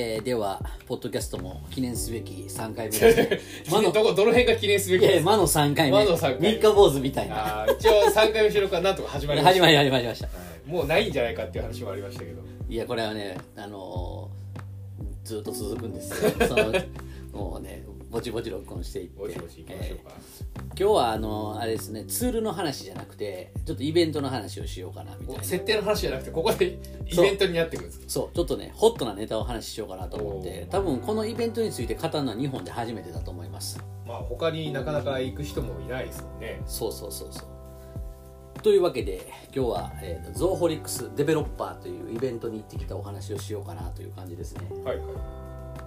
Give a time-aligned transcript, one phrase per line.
[0.00, 3.40] えーではポッドキャストも記念すべき3回目です。
[3.72, 5.22] 魔のどこどの辺が記念すべいきの3回目。
[5.24, 5.90] 魔の三回
[6.40, 6.52] 目。
[6.52, 7.62] 三日坊主みたいな。
[7.64, 9.54] あー一応3回目収録はなんとか始まりました。
[9.54, 10.26] 始まり始まりました。
[10.28, 10.32] は
[10.68, 10.70] い。
[10.70, 12.42] もうないんじゃないかっていう話もありましたけど。
[12.68, 16.30] いやこれはねあのーずっと続くんですよ。
[16.46, 16.72] その
[17.32, 19.18] もうねぼちぼち録音していって。
[19.18, 20.47] ぼちぼち行きましょうか、えー
[20.78, 25.42] 今日はあのあれですねツールの話じゃなくてちょっとイベントの話をしようかなみたいな。
[25.42, 28.36] 設定の話じゃなくてここでイベントになってくるんですそう。
[28.36, 33.84] ちょっとねホットなネタを話ししようかなと思って多分このイベントについて語るのは日本で初めてだと思います。
[34.06, 36.60] まあ他になかなか行く人もいないですもんね。
[36.64, 38.62] そうそうそうそう。
[38.62, 44.68] というわけで今日は、えーとゾーホリックスデベロッパーというイベントに行ってきたお話をしようかなという感じですね。
[44.84, 45.37] はいはい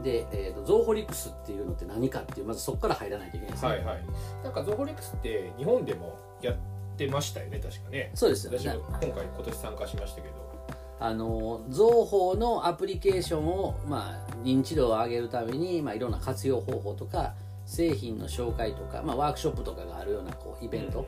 [0.03, 3.99] で、えーとゾーホリックスっていうのって何かっていうまずそこから入らないといけないですね、はいはい。
[4.43, 6.55] なんかゾホリックスって日本でもやっ
[6.97, 8.11] てましたよね確かね。
[8.13, 8.59] そうですよね。
[8.59, 10.51] 今回今年参加しましたけど。
[11.03, 17.33] あの情報のアプリケーションを、まあ、認知度を上げるために、まあ、いろんな活用方法とか
[17.65, 21.07] 製品の紹介とか、まあ、ワークショップとかがあるようなこうイベント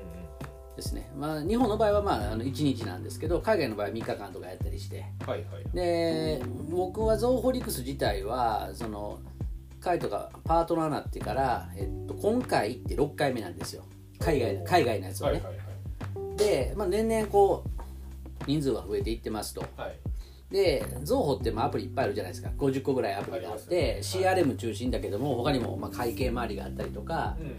[0.75, 5.05] ですね、まあ、日本の場合は、まあ、あの1日なんですけど海外の場合は3日間とかやったりして。
[5.25, 5.75] はいはい。
[5.75, 9.19] で僕はゾーホリクス自体はその
[9.79, 13.83] カイトがパートナーになってから、えっと、今回行って6回目なんですよ。
[14.19, 16.37] 海外の海外のやつをね、はいはいはい。
[16.37, 19.63] で、まあ、年々こう人数が増えていってますと。
[19.77, 19.99] はい。
[20.53, 23.99] で、ゾーホってまあアプリいっぱいあるじゃないですか、50個ぐらいアプリがあって、ね。
[24.01, 27.53] CRM 中心だけども、他にもまあ会計周りがあったりとか、うんうん。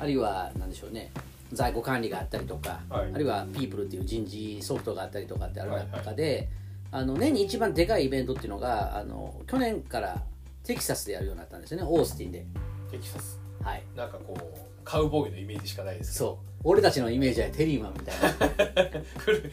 [0.00, 1.10] あるいはなんでしょうね、
[1.52, 3.12] 在庫管理があったりとか、はい。
[3.14, 6.48] あるいは People っていう人事ソフトがあったりとかってある中で、
[6.90, 10.22] あの年に一番でかいイベントっていうのが、あの去年から
[10.64, 12.46] テキサスでやるようになったんですよね、オースティンで。
[12.90, 13.40] テキサス。
[13.62, 13.82] はい。
[13.96, 16.48] なんかこうカウボーイのイメージしかないですそう。
[16.64, 19.02] 俺たちのイメージはテリーマンみたいな。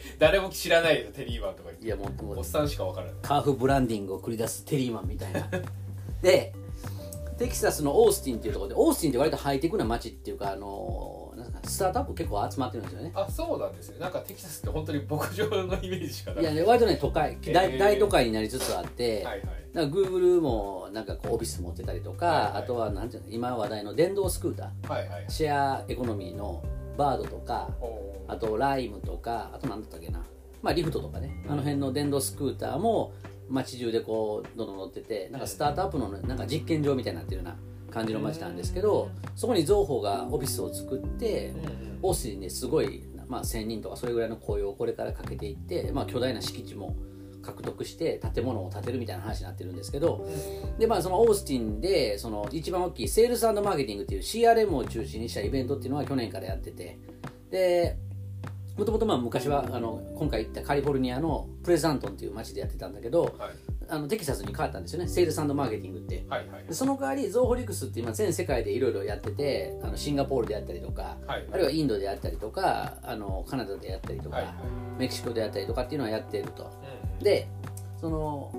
[0.18, 3.14] 誰も知らないよテリーマンとかいやもうもうおっさんしか分からない。
[3.22, 5.46] カーフブランディングを繰り出すテリーマンみたいな。
[6.22, 6.54] で
[7.38, 13.12] テキサスのオースティンっていうところでオースティンって割とハイテクな街っていうかあのなんかスタートアップ結構集まってるんですよね。
[13.14, 16.42] あそうなんですよなんかテキサスって本当に牧場のイメージしかない。
[16.42, 17.36] いやね割とね都会。
[17.36, 17.52] ー。
[17.52, 19.48] 大大都会になりつつあって、はいはい。
[19.74, 22.62] なんか Google もなんかこうオフィス持ってたりとか、はいはい。
[22.62, 25.26] あとはなんていうの今話題の電動スクータはいはい。
[25.26, 26.64] ーシェアエコノミーの
[26.96, 27.68] バードとか
[28.28, 30.22] あとライムとかあと何だったっけな。
[30.62, 31.44] まあリフトとかね。
[31.48, 33.12] あの辺の電動スクーターも
[33.48, 37.56] 街中でこうどんどん乗っててなんかスタートアップのなんか実験場みたいになってるような
[37.92, 41.54] 感じの街なんですけどそこに造法がオフィスを作って
[42.02, 46.96] オースティンですごい、まあ、1000人とかそれぐらいの雇用をこれからかけていって、まあ、巨大な敷地も
[47.42, 50.28] 獲得して建物を建てるみたいな話になってるんですけど
[50.78, 56.98] で、まあ、そのオースティンでその一番大きいセールスマーケティングっていう CRM を中心にしたイベントっていうのは去年からやってて
[57.50, 57.96] で
[58.76, 63.50] もともとまあ昔はあの今回行ったカリフォルニアのプレザントンっていう街でやってたんだけどはい。
[63.88, 65.08] あのテキサスに変わったんですよね。
[65.08, 66.24] セールスマーケティングって。
[66.28, 74.54] はいはいでその代わりゾーホリクスって今全世界でいろいろやっててあのシンガポールでやったりとか、はいあるいはインドでやったりとかあのカナダでやったりとか、はいはい。
[74.98, 76.64] メキシコでやったりとかっていうのはやっていると。
[76.64, 77.48] うんで
[77.98, 78.52] その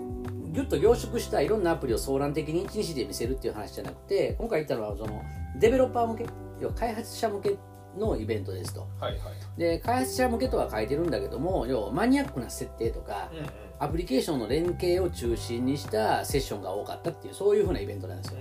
[0.52, 5.22] ギュッと凝縮したいろんなアプリを総覧的に一日で見せるっていう話じゃなくて今回言ったのはその
[5.60, 6.26] デベロッパー向け
[6.60, 7.56] 要は開発者向け
[7.98, 8.88] のイベントですと。
[9.00, 9.20] はいはい。
[9.60, 13.46] で開発者向けとは書いてるんだけども要はマニアックな設定とかうんうん。
[13.80, 18.40] アプリケーションの連携を中心にしたセッションが多かったっていうそういうふうなイベントなんですよ。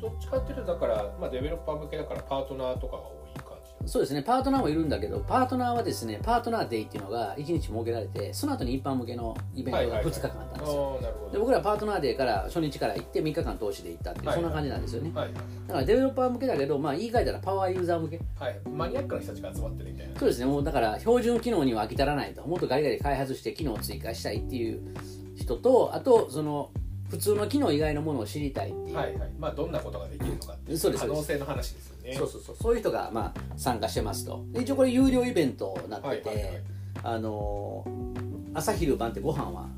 [0.00, 3.17] どっちかっていうとだから、まあ、デベロッパー向けだからパートナーとかが多
[3.88, 4.22] そうですね。
[4.22, 11.00] パートナーもいるんだけどパートナーはですねパートナーデイっていうのが1日設けられてその後に一般向けのイベントが2日間あったんですよ、
[11.38, 15.10] 僕らパートナーデーから初日から行って3日間通しで行ったっていう、はいそんな感じなんですよね。
[15.14, 15.32] はい。
[15.32, 15.40] だ
[15.74, 18.20] からデベロッパー向けだけど、まあ、言い換えたらパワーユーザー向け。
[18.38, 18.60] はい。
[18.68, 20.18] マニアックな人たちが集まってるみたいな。
[20.18, 20.46] そうですね。
[20.46, 24.94] もうだから標準機能には飽き足らないともっとガリガリ開発して機能を追加したいっていう
[25.36, 26.70] 人とあとその
[27.10, 29.30] 普通の機能以外のものを知りたいっていう、はいはい。
[29.38, 30.78] まあどんなことができるのかっていう。
[30.78, 32.14] 可能性の話ですよね。
[32.14, 32.56] そうそうそう。
[32.60, 34.44] そういう人がまあ参加してますと。
[34.52, 36.62] で一応これ有料イベントになってて、はいはいはい。
[37.02, 39.68] あのー朝昼晩ってご飯は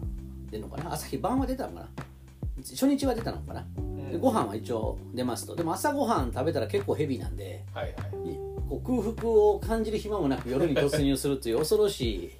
[0.51, 0.93] 出るのかな？
[0.93, 1.89] 朝昼晩は出たのかな？
[2.63, 4.13] 初日は出たのかな、うん。
[4.13, 5.57] でご飯は一応出ますと。
[5.57, 8.31] でも朝ご飯食べたら結構ヘビーなんではいはい。
[8.33, 8.37] い
[8.69, 12.31] こう空腹を感じる暇もなく夜に突入するという恐ろしい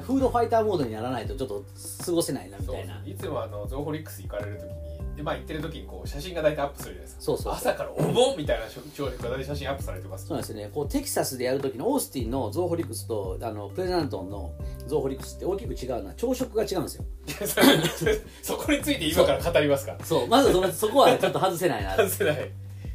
[0.00, 1.64] フードファイターモードにならないとちょっと
[2.04, 3.02] 過ごせないなみたいな。
[3.04, 7.22] いつもあのゾーホリックス行かれる時にでまあ行ってる時にこう写真が大体アップするじゃないですか。
[7.22, 10.26] そうそう朝からお盆みたいな超で大体写真アップされてます。
[10.26, 10.70] そうなんですよね。
[10.72, 14.52] こうテキサスでやる時のオースティンのゾーホリクスとあのプレザントンの
[14.86, 17.04] ゾーホリクスって大きく違うのは朝食が違うんですよ。
[18.42, 19.96] そこについて今から語りますか？
[20.04, 20.26] そう。
[20.28, 21.94] まずそのそこはちょっと外せないな。
[21.96, 22.50] 外せない。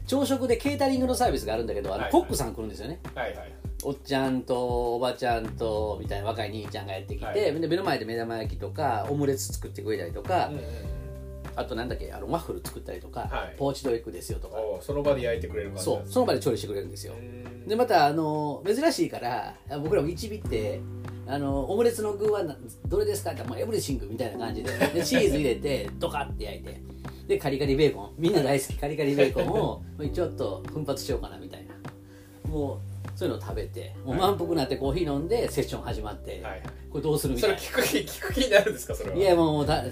[0.07, 2.11] 朝食でケータリングのサービスがあるんだけどあのはい。
[2.11, 2.99] コックさん来るんですよね。
[3.13, 3.51] はいはい
[3.87, 7.35] おっちゃんとおばちゃんとみたいな若い兄ちゃんがやってきて、はい。
[7.61, 10.61] で目の前で目玉焼きとかオムレツ作ってくれたりとか、うんうん
[11.55, 13.55] あとなんだっけあのワッフル作ったりとか、はい。
[13.57, 14.57] ポーチドエッグですよとか。
[14.57, 17.13] おその場で焼いてくれる感じそうその場で調理してくれるんですよ。
[17.13, 20.79] うんでまたあの珍しいから僕らも一尾って
[21.25, 22.55] あのオムレツの具はな
[22.85, 26.81] どれですかってもうエブリシングみたいな感じで でチーズ入れてドカって焼いて
[27.27, 28.13] でカリカリベーコン。
[28.19, 29.81] みんな大好きカリカリベーコンを
[30.13, 31.75] ちょっと奮発しようかなみたいな。
[32.51, 32.77] もう
[33.17, 36.61] そういうのを食べてもう満腹になってコーヒー飲んでセッション始まって、はいはい。
[36.91, 37.61] これどうするみそたいな。
[37.61, 39.15] れ聞く気聞く気になるんですかそれは。
[39.17, 39.83] いやもうだ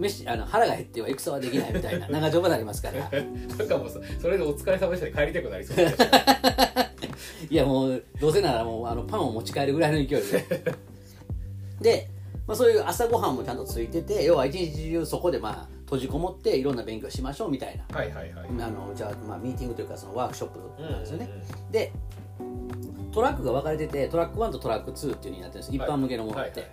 [0.00, 2.98] 飯あの腹が減っては戦はできないみたいな 長丁場になりますから。
[3.56, 6.10] なんかもうそそれでお疲れ様でしたで帰りたくなりそうですね。
[7.48, 10.74] いやもうどうせならもうあのパンを持ち帰るぐらいの勢いで。
[11.80, 12.08] で、
[12.48, 17.96] まあ、そういう朝ごはんもちゃんとついてて要は一日中そこでまあ閉じこもっていろんな勉強しましょうみたいな。
[17.96, 18.48] はいはいはい。
[18.48, 21.70] あのじゃあ、まあ、ミーティングというかそのワークショップなんですよね、うんうん。
[21.70, 21.92] で
[23.12, 25.76] トラックが分かれててトラック1とトラック2っていうふうになってるんです。
[25.76, 26.70] 一般向けのものって、はい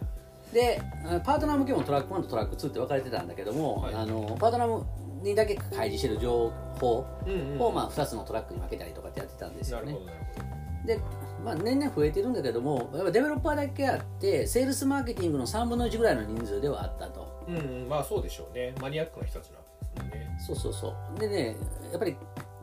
[0.54, 3.94] であパートナー向けもトラック1とトラック2って分かれてたんだけども、はい。
[3.94, 4.84] あのパートナー
[5.24, 7.06] にだけ開示してる情報
[7.60, 9.96] を、まあ、2つのトラックに分けたりとかってやってたんですよね。
[10.86, 11.00] で、
[11.44, 17.46] まあ、年々増えてるんだけどもやっぱデベロッパーだけあってセールスマーケティングの3分の1ぐらいの人数ではあったと。
[17.48, 18.74] うんうんまあそうでしょうね。
[18.82, 20.38] マニアックな人たちなんですね。
[20.40, 21.20] そうそうそう。
[21.20, 21.56] でね
[21.92, 22.16] やっぱり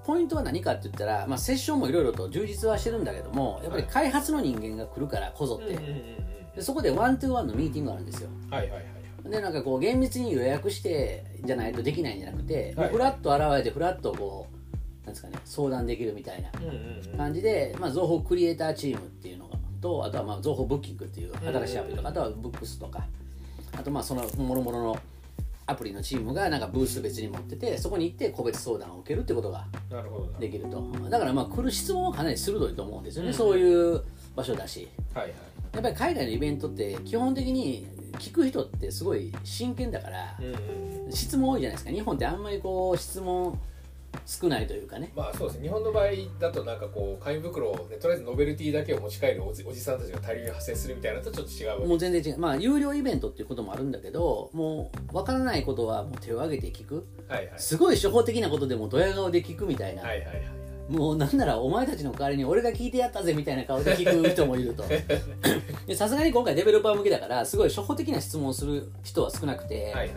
[0.07, 5.77] ポイントは何かって言ったら、まあ、セッションもいろいろと充実はしてるんだけどもやっぱり開発の人間が来るからこぞって、
[6.55, 8.31] でそこで one to one のミーティングがあるんですよ。
[8.51, 8.85] はいはいはい
[9.25, 12.91] でなんかこう厳密に予約してじゃないとできないんじゃなくて、はい。
[12.91, 16.51] フラッと現れてフラッとこうなんですかね相談できるみたいな
[17.17, 23.05] 感じで、まあ、情報クリエイターチームっていうのがとあとはまあ情報ブッキングっていう新しいアプリとか、あとはブックスとか
[23.73, 24.99] あとまあそのもろもろの
[25.67, 29.67] アプリのチームがなんかブース別に持っててそこに行って個別相談を受けるってことが
[30.39, 30.81] できると。
[31.11, 33.35] だからまあ来る質問はかなり鋭いと思うんですよね、うん。
[33.35, 34.03] そういう
[34.37, 34.89] 場所だし。
[35.13, 35.35] はいはい。
[35.73, 41.13] やっぱり海外のイベントって基本的に聞く人ってすごい真剣だからうんうん。
[41.13, 41.91] 質問多いじゃないですか。
[41.91, 43.59] 日本ってあんまりこう質問
[44.25, 45.13] 少ないというかね。
[45.15, 45.65] まあそうですね。
[45.65, 46.07] 日本の場合
[46.39, 51.87] だとなんかこう紙袋を、ね、とりあえずノベルティだけを持ち帰るおじおじさんたちが大量に発生するみたいなのとちょっと違うわけ。
[51.87, 52.39] もう全然違う。
[52.39, 57.07] まあ有料イベントっていうこともあるんだけどもう分からないことはもう手を挙げて聞く。
[57.29, 57.59] はいはい。
[57.59, 60.43] すごい初歩的なことでもドヤ顔で聞くみたいな、はいはいはい。
[60.89, 64.85] もうなんならお前たちの代わりに俺が聞いてやったぜみたいな顔で聞く人もいると。
[65.87, 70.09] でさすがに今回デベロッパー向けだからすごい初歩的な質問をする人は少なくて、はいはい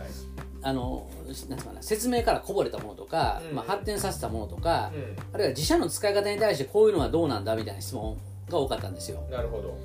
[0.62, 1.08] あの
[1.48, 3.56] なんかな説明からこぼれたものとか、うん。
[3.56, 8.18] まあ、発展させたものとか、うあるいは自社の使い方に対してこういうのはどうなんだみたいな質問
[8.48, 9.22] が多かったんですよ。
[9.26, 9.76] んなるほど。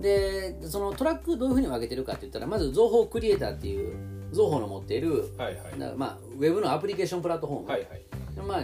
[0.00, 3.94] でそのトラックどういうふうに分けてるかって言ったらまず情報クリエイターっていう
[4.32, 5.96] 情報の持っている、はいはい。
[5.96, 8.46] まあ、ウェブのアプリケーションプラットフォーム、はいはい。
[8.46, 8.62] まあ、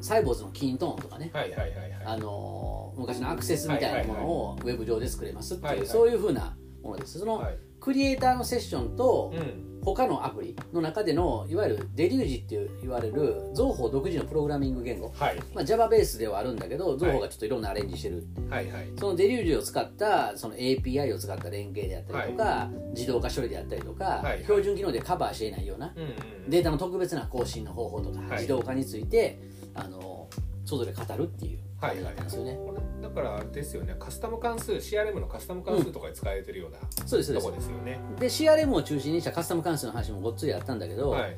[0.00, 1.92] サイボーズのキントーンとかね、はいはいはいはい。
[2.06, 5.86] あの昔のアクセスみたいなものをウェブ上で作れますっていう、はいはい。
[5.86, 7.18] そういうふうなものです。
[7.18, 9.70] その、はいクリエイターのセッションと、うん。
[9.82, 15.38] 他のアプリの中でのいわゆるデリュージっていう言われる情報独自のプログラミング言語、はい。
[15.54, 18.92] まあ、Java ベースではあるんだけど情報がちょっといろんなアレンジしてる、はいはい。
[18.98, 26.06] そのデリュージを使ったその API を使った連携であったりとか、自動化処理であったりとか、はい標準機能でカバーしていないようなうんう
[26.48, 26.50] ん。
[26.50, 28.30] データの特別な更新の方法とか、はい。
[28.32, 29.40] 自動化について
[29.74, 30.28] あの
[30.66, 33.94] それぞれ語るっていう感じだったんですよね、これだからあれですよね。
[33.98, 37.46] カスタム関数 CRM のカスタム関数とかで使われてるようなそうですそうです。
[37.46, 41.36] とこですよね、で CRM を中心にしたカスタム関数の話もごっつりあったんだけど、はい。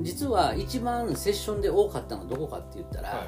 [0.00, 3.26] 実は一番セッションで多かったのはどこかって言ったら、は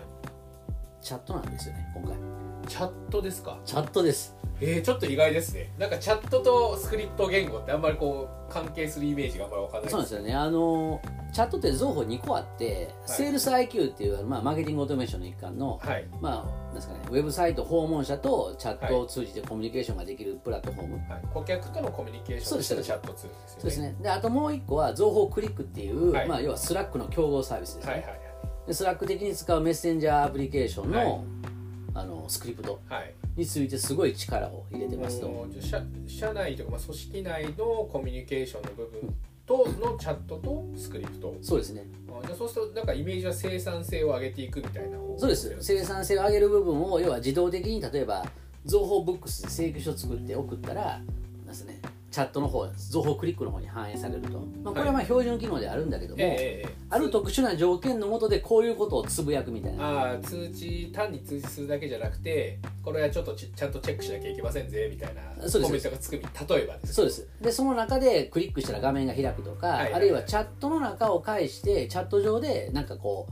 [1.00, 2.16] チャットなんですよね今回。
[2.16, 2.18] い
[2.66, 3.58] チャットですか？
[3.64, 4.34] チャットです。
[4.58, 5.70] えー、ちょっと意外ですね。
[5.78, 9.90] なんかチャットとスクリプト言語ってあんまりこう関係するイメージがあんまりわかんない。
[9.90, 10.34] そうなんですよね。
[10.34, 11.00] あの
[11.32, 16.06] チャットって情報2個あって、セールス IQ っていう、まあ、マーケティングオートメーションの一環の、はい。
[16.22, 23.60] まあですかね、ウェブサイト訪問者とチャットを通じてコミュニケーションができるプラットフォーム、はい、顧客とのコミュニケーションとしてのチャットツールですよね。
[23.60, 23.96] そうですね。
[24.00, 26.28] であともう1個は情報クリックっていう、はい。
[26.28, 28.20] まあ、要はスラックの競合サービスですね、はいはい。
[28.68, 31.20] でスラック的に使うメッセンジャーアプリケーションの,、はい
[31.98, 33.00] あのスクリプトはい。
[33.00, 41.34] はいについてすごい力を入れてますと、もう社社内とか、まあ、組織内のコミュニケーションの部分とのチャットとスクリプト。
[41.42, 41.84] そうですね。
[42.08, 45.54] あじゃあそうするとなんかイメージは生産性を上げていくみたいな方そうです。
[45.60, 48.24] 生産性を上げる部分を要は自動的に例えば
[48.64, 51.00] Zoho Books で請求書を作って送ったら
[51.46, 51.78] ですね
[52.16, 59.84] チャットの方情報クリックの方に反映されると、まあ、これはまあ標準機能であるんだけども、ええええある特殊な条件のもとでこういうことをつぶやくみたいな。
[59.84, 66.94] ああ通知単に通知するだけじゃなくてこれはちょっとちちゃんとチェックしなきゃいけませんぜみたいなコメントがつくみ例えばです。
[66.94, 67.28] そうです。
[67.42, 69.84] でその中でクリックしたら画面が開くとか、はいはい。
[69.84, 73.28] はいあるいはチャットの中を介してチャット上でなんかこ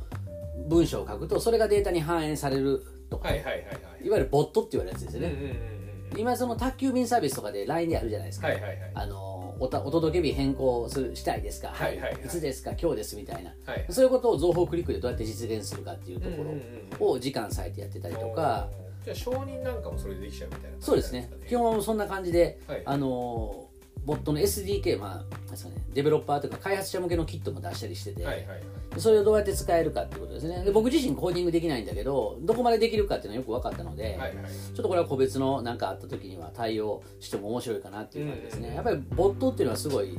[0.67, 3.73] う文章を書くとそれがデータに反映されるとか、はいはいはいは
[4.03, 4.07] い。
[4.07, 5.84] いわゆるボットって言われるやつですよね、うんうんうんうん
[6.19, 8.79] 今その宅急便サービスとかで LINE であるじゃないですか、はいはいはい。
[8.95, 12.23] あののおたお届け日変更するしたいですか、はいはいはい。
[12.25, 12.29] い。
[12.29, 12.73] つですか？
[12.73, 13.55] 今日ですみたいな。
[13.65, 13.87] はい。
[13.89, 18.69] そういうことを情報クリックでどうやって実現するかっていうとこうんうんうんろを時間割いてやってたりとか、
[19.05, 21.31] じゃあ承認なんかもそれでできちゃうみたいなそうですね。
[21.49, 22.83] 基本はそんな感じで、はい。
[22.85, 23.69] あの
[24.05, 28.63] ボットの SDK、まあですかね、デベロッパーとか開発者向けのキットも出したりしてて、はいはいはい
[28.99, 30.63] それをどうやって使えるかっていうことですね。
[30.65, 34.17] で僕自身コーディングできないんだけどどこまでできるかっていうのはよく分かったので、はい。
[34.19, 40.19] はいちょっとこれは個別の何かあった時には対応しても面白いかなっていう感じですね、うんやっぱりボットっていうのはすごい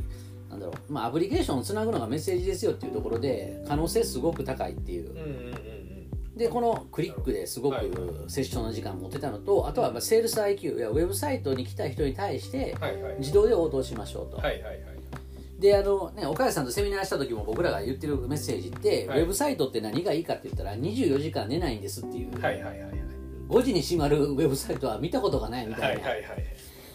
[0.50, 5.12] なんだろう、まあ、アプリケーションをつなぐのがメッセージですよっていうところで可能性すごく高いっていう。
[5.12, 5.76] うんうん
[6.36, 7.86] でこのクリックですごくはい。
[8.28, 13.16] セッションの時間持てたのとあとはまあセールス IQ やウェブサイトに来た人に対してはいはい。
[13.20, 14.95] 自動で応答しましょうと、はいはいはい
[15.60, 19.22] であのね岡谷さんとセミナーした時も僕らが言ってるメッセージって、はい。
[19.22, 22.92] ウェブサイトって何がいいかって言ったら24時間寝ないんですっていう、はいはいはいはい。
[23.48, 26.44] 5時に閉まるウェブサイトは見たことがないみたいな、はいはいはい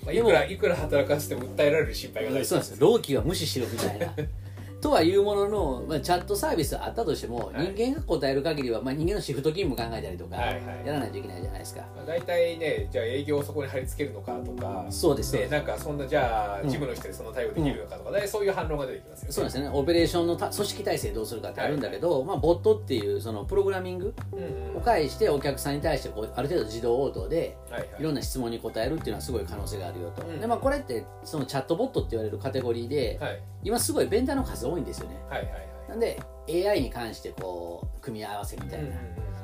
[0.04, 2.44] まあいくらいくら働かせても訴えられる心配がない。
[2.44, 2.80] そうなんです。
[2.80, 4.14] 老期は無視しろみたいな
[4.80, 7.72] とはいうものの、まあ、チャットサービスあったとしても、はい。
[7.75, 11.82] 人間が答える限りは、まあ、人間のシフト勤務考えたりとか、はいはいやらないといけないじゃないですか。
[11.94, 16.68] まあ大体ねじゃあ営業をそこに貼り付けるのかとかそうですねなんかそんなじゃあうん。
[16.68, 19.32] 事務の人でその対応できるのかとか、大体そういう反論が出てきますよね。
[19.32, 19.68] そうですね。
[19.72, 24.76] オペレーションのた組織体制どうするかってあるんだけど、まあ、ボットっていうそのプログラミングうんうん。
[24.78, 27.88] を介してお客さんに対してこうある程度自動応答ではいはい。
[28.00, 30.40] いろんな質問に答えるっていうのはすごい可能性があるよと、うん。
[30.40, 35.16] でまあ、これってそのチャットボットって言われるカテゴリーで、はい今すごいベンダーの数多いんですよね。
[35.28, 38.94] はいはいなんで AI に関してこう組み合わせみたはいいな、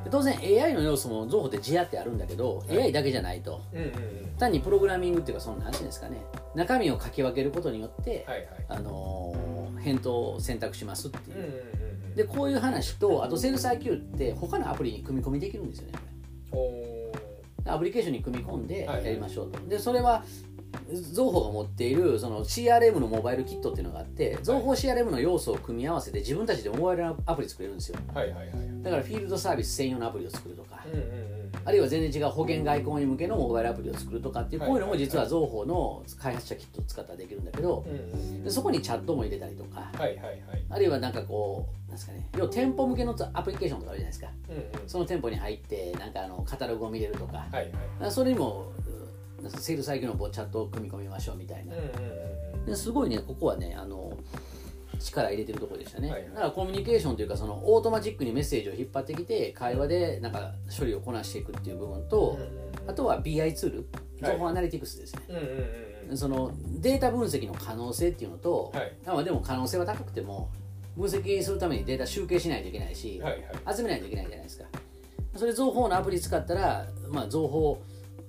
[0.05, 2.83] で当然 AI の要素も情報って自アってあるんだけど、はい。
[2.85, 3.63] AI だけじゃないと。
[3.73, 3.93] うんうんうん。
[3.95, 6.25] うん単にプログラミングっていうかその何ていうんですかね。
[6.55, 8.49] 中身を書き分けることによって、はいはい。
[8.69, 12.15] あのー返答を選択しますっていう、うんうんうんうん。
[12.15, 15.99] でこういう話とあとセールス IQ って他のアプリに組み込みできるんですよね
[17.67, 19.05] アプリケーションに組み込んではい。
[19.05, 20.25] やりましょうと、でそれは
[21.13, 27.99] 造法が持っているその CRM のモバイルキットっていうのがあって造法 CRM の要素を組み合わせて自分たちでモバイルアプリ作れるんですよ。
[28.15, 38.45] はいはいはいだからフィールドサービス専用のアプリを作るとか、うんうんうんあるいは全然違う保険外交員向けのモバイルアプリを作るとかっていうはいこういうのも実は Zoho の開発者キットを使ったらできるんだけどうんうん。
[38.45, 40.41] でそこにチャットも入れたりとかはいはいはい。
[40.71, 44.29] あるいはなんかこうなんですかね要は店舗向けのアプリケーションとかあるじゃないですか。
[44.49, 44.89] うんうん。
[44.89, 47.39] その店舗に入ってなんかあのカタログを見れるとか。
[47.39, 47.65] はいはい。
[47.65, 48.67] だからそれにも
[49.51, 51.75] セールス IQ のチャットを組み込みましょうみたいな。
[52.67, 54.17] ですごいねここはねあの
[54.99, 62.39] 力入れてるところでしたね、はいはいだからコミュニケーションというかそのオートマチックにメッセージを引っ張ってきて会話でなんか処理をこなしていくっていう部分と、
[62.87, 63.87] あとは BI ツール。
[64.23, 64.33] はい。
[64.33, 66.51] 情報アナリティクスですね、その
[66.81, 68.93] データ分析の可能性っていうのと、はい。
[69.07, 70.51] あまあでも可能性は高くても
[70.97, 74.65] 分析するためにデータ集計しないといけないし、はいはい集めないといけないじゃないですか
[75.35, 77.83] それ情報のアプリ使ったら、まあ、情報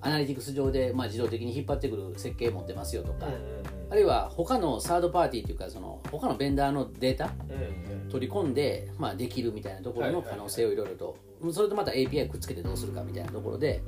[0.08, 3.28] アナリティクス上で、まあ、自動的に引っ張ってくる設計持ってますよとか、
[3.90, 7.32] あるいは他のサードパーティーというかその他のベンダーのデータ
[8.10, 11.18] 取り込んで、まあ、できるみたいなところの可能性をいろいろと、
[11.52, 13.82] それとまた API くっつけてどうするかみたいなところで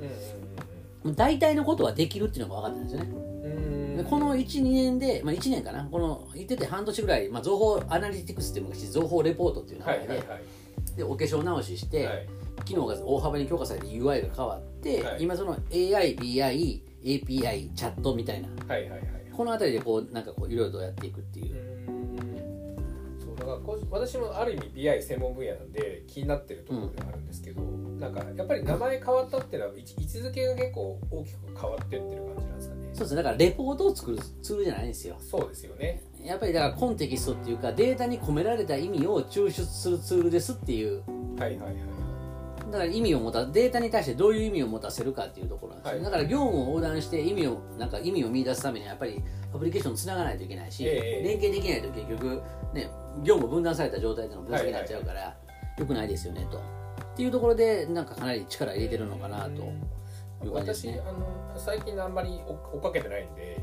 [1.04, 4.04] うん大体のことはできるっていうのが分かったんですよね。
[4.08, 5.84] この12年で、まあ、1年かな。
[5.84, 10.22] この言ってて半年ぐらい、まあ、情報アナリティクスっていう昔情報レポートっていう名前で,、
[10.96, 12.28] でお化粧直しして、はい。
[12.64, 15.22] 機能が大幅に強化されて UI が変わって、はい。
[15.22, 18.48] 今その AI、BI、API、チャットみたいな。
[18.66, 21.56] はいはいはいこの辺りでこうなんかこういろいろとやっていくっていう。
[21.88, 22.16] う、ん。
[23.18, 32.88] そうだからこう私もある意味 BI 専門分野なんで気になってるところではあるんですけど、なんかやっぱり名前変わったっていうのは位置位置づけが結構大きく変わってってる感じなんですかね。
[32.92, 33.16] そうですね。
[33.16, 35.16] だからレポートを作るツールじゃないんですよ。
[35.18, 36.02] そうですよね。
[36.22, 41.02] やっぱりだからコンテキストっていうかデータに込められた意味を抽出するツールですっていう。
[41.38, 41.89] はいはいはい
[42.70, 46.04] だから意味を持たデータに対してどういう意味を持たせるかっていうところなんですよ、はい。
[46.04, 49.22] だから業務を横断して意味をなんか意味を見出すためにはやっぱり
[49.54, 51.22] アプリケーションつながないといけないし、ええ。
[51.24, 52.90] 連携できないと結局ね
[53.22, 55.36] 業務分断された状態での分析になっちゃうから、
[55.78, 56.58] 良くないですよねと。
[56.58, 59.50] っていうところでなんかかなり力入れてるのかなと
[60.44, 61.00] いう感じですね。
[61.04, 63.60] 私あの最近あんまり追追っかけてないんで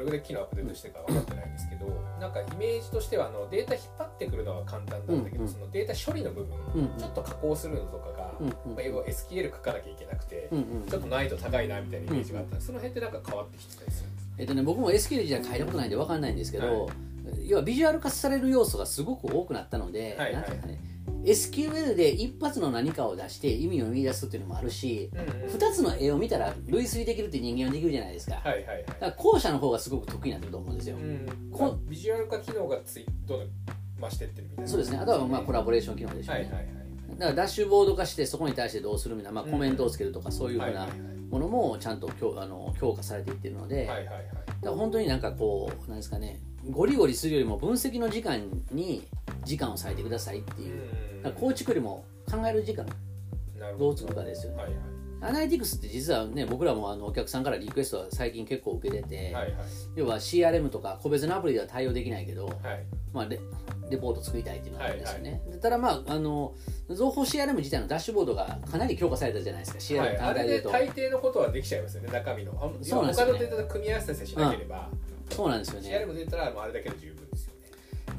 [0.00, 1.86] れぐらい機能アップデートしてるか分かってないんですけど
[2.20, 6.56] なんかイメージとしてはあのデータ引っ張ってくるのは簡単なんだけど、そのデータ処理の部分、
[6.98, 8.32] ちょっと加工するのとかが、
[8.66, 10.50] まあ、要は SQL 書かなきゃいけなくて、
[10.88, 14.34] ちょっと難易度高いなみたいなイメージがあったんで、その辺ってなんか変わってきてたりするんですか？
[14.38, 16.92] えっとね、僕も SQL じゃ書いたことないんで分かんないんですけど、は
[17.46, 20.78] 要はビジュアル化される要素がすごく多くなったので、はいはいなんかね
[21.24, 25.26] SQL で一発の何かを出して意味を見出すっていうのもあるし、うんうん。
[25.50, 28.84] 2つの絵を見たら類推できるって人間はできるじゃないですか、はいはいはい。
[28.86, 33.48] だから後者の方がすごく得意になってると思うんですよ、うんこまあビジュアル化機能がついどん
[34.00, 34.70] 増してってるみたいな。
[34.70, 34.98] そうですね。
[34.98, 36.66] あとはまあコラボレーション機能でしょうね、はいはいはい。
[37.18, 40.88] だからダッシュボード化してそこに対してどうするみたいな、まあ、コメントをつけるとかそういうふうな
[41.30, 44.06] ものもちゃんと強あの強化されていってるので、はいはいはい。
[44.06, 44.26] だか
[44.62, 49.06] ら本当になんかこうなんですかねゴリゴリするよりも分析の時間に
[49.44, 52.86] 時間を割いてくださいっていう、構築よりも考える時間。
[53.78, 53.90] ど。
[53.90, 54.78] うつくかですよね、はいはい。
[55.22, 59.52] アナリティクスって実はね僕らもあのお客さんからリクエストは最近結構受けてて、はいはい。
[59.96, 62.56] 要は CRM とか個別のアプリでは対応できないけど、はい。
[63.12, 63.40] まあ、レ
[63.90, 66.54] レポート作りたいっていうのがあるんですよね、でただまああの
[66.96, 69.78] 情報 CRM 自体のダッシュボードがかなり強化されたじゃないですか。
[69.80, 72.12] CRM はい、あれで単体で言うと、大抵のことはできちゃいますよね。
[72.12, 72.52] 中身の。
[72.82, 73.32] そうなんですよね。
[73.32, 74.90] 他のデータと組み合わせしなければ、
[75.30, 75.88] そうなんですよね。
[75.88, 77.60] CRM で言ったらあれだけで十分ですよね。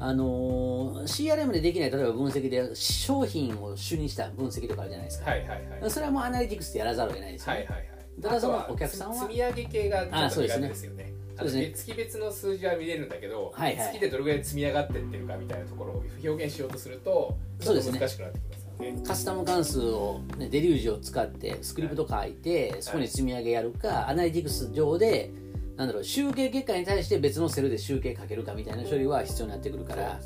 [0.00, 5.48] あのー CRM でできない例えば分析で商品を主にした分析とかあるじゃないですか、はいはい
[5.80, 5.90] はい。
[5.90, 11.12] それはもうアナリティクスでやらざるを得ないですよね、はいはいはいただそのお客さんは積み上げ系がちょっと苦手ですよね。
[11.36, 11.72] そうですね。
[11.74, 13.86] 月別の数字は見れるんだけど、はいはい。
[13.88, 19.02] 月でどれぐらい積み上がってってるかみたいなところを表現しようとするとちょっと難しくなってきますよね。
[19.06, 25.30] カスタム関数を、ね、デリュージを使ってスクリプト書いてそこに積み上げやるか、アナリティクス上で
[25.76, 30.20] なんだろう集計結果に対して別のセルで集計かけるかみたいな処理は必要になってくるから、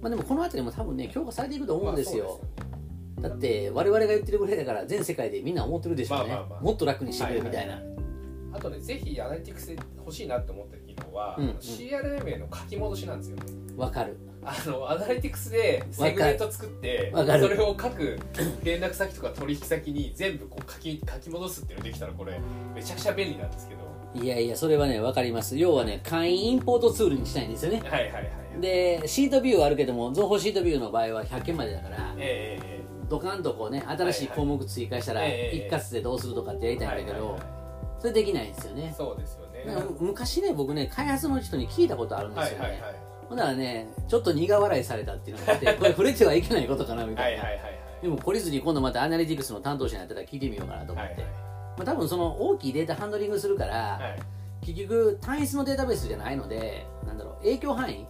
[0.00, 2.40] まあ、でもこの辺りも多分ね強化されていくと思うんですよ、
[3.20, 7.80] だって我々が言ってるぐらいだから全世界でみんな思ってるでしょうね、もっと楽にしてくれみたいな、
[8.52, 11.50] あとねぜひアナリティクスで欲しいなって思った機能は、うんうん。
[11.56, 13.42] CRM への書き戻しなんですよね。
[13.76, 14.16] わかる。
[14.42, 18.18] あのアナリティクスでセグメント作ってそれを各
[18.64, 22.40] 連絡先とか取引先に全部こう書き書き戻すっていうのできたらこれ
[22.74, 25.56] めちゃくちゃ便利なんですけどいやいやそれはねわかります。
[25.56, 27.80] 要はね会員インポートツールにしたいんですよね。
[27.84, 37.38] はいはいはいでシートビューはあるけども情報シートビューの場合は100件までだからえええドカンとこうね新しい項目追加したら一括でどうするとかってやりえたいんだけど
[37.98, 38.92] それできないんですよね。
[38.96, 39.82] そうですよね。
[40.00, 42.64] 昔ね僕ね開発の人に聞いたことあるんですよね。
[42.64, 42.94] はいはいはい。
[43.28, 47.42] ほんならねちょっと苦笑いされたっていうのがあってこれ触れてはいけないことかなみたいな。
[47.44, 51.49] はいはいはいでも懲りずに今度またアナリティクスの担当者になったら聞いてみようかなと思って、はいはい
[51.80, 54.66] まあ、多分その大きいデータハンドリングするから、はい。
[54.66, 58.06] 結局単一のデータベースじゃないのでなんだろう影響範囲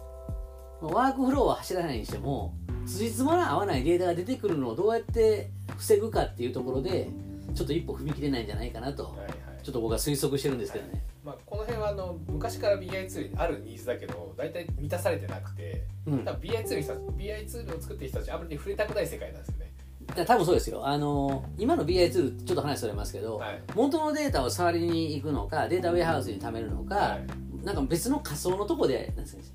[0.81, 2.53] ワークフローは走らないにしても
[2.85, 7.09] 辻褄の合わないデータが出てくるのをどうやって防ぐかっていうところで
[7.55, 9.29] ちょっと一歩踏み切れないんじゃないかなと、はいはい。
[9.63, 19.70] ちょっと僕は推測してるんですけどね、まあ、この辺はあの昔から BI ツールにあるニーズだけど大体満たされてなくてうん、BI ツール BI ツールを作ってる人たちあまり触れたくない世界なんですよね
[20.07, 20.85] 多分そうですよ。
[20.85, 23.61] あの今の BI ツールちょっと話それますけど、はい。
[23.75, 27.65] 元のデータを触りに行くのかデータウェアハウスに貯めるのか、はい。
[27.65, 29.47] なんか別の仮想のとこでなんですかね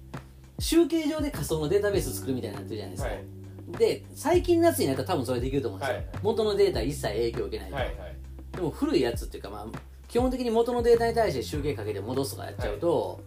[0.59, 3.78] 集計上で仮想のデータベース作るみたいになってるじゃないですか、はい。
[3.78, 6.06] で最近のやつになったら多分それできると思うんですよ、はい。
[6.22, 7.96] 元のデータ一切影響を受けないと、はいはい。
[8.52, 9.78] でも古いやつっていうか、まあ、
[10.09, 13.20] 基本的に元のデータに対して集計かけて戻すとかやっちゃうと、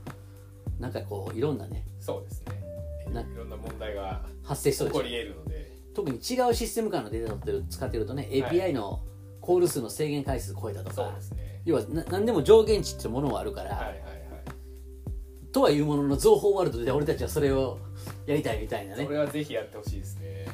[0.79, 2.59] なんかこういろんなねそうですね。
[3.13, 8.43] ないろんな問題が発生しそう起こですより得るので特に違うシステム間のデータを使ってるとね、はい。
[8.43, 9.01] API の
[9.41, 11.61] コール数の制限回数超えたとかそうですね。
[11.65, 13.99] 要はな何でも上限値ってものがあるから、はいはいはい。
[15.51, 17.79] とはいうものの情報ワールドで俺たちはそれを
[18.25, 19.05] やりたいみたいなね。
[19.05, 20.47] それはぜひやってほしいですね。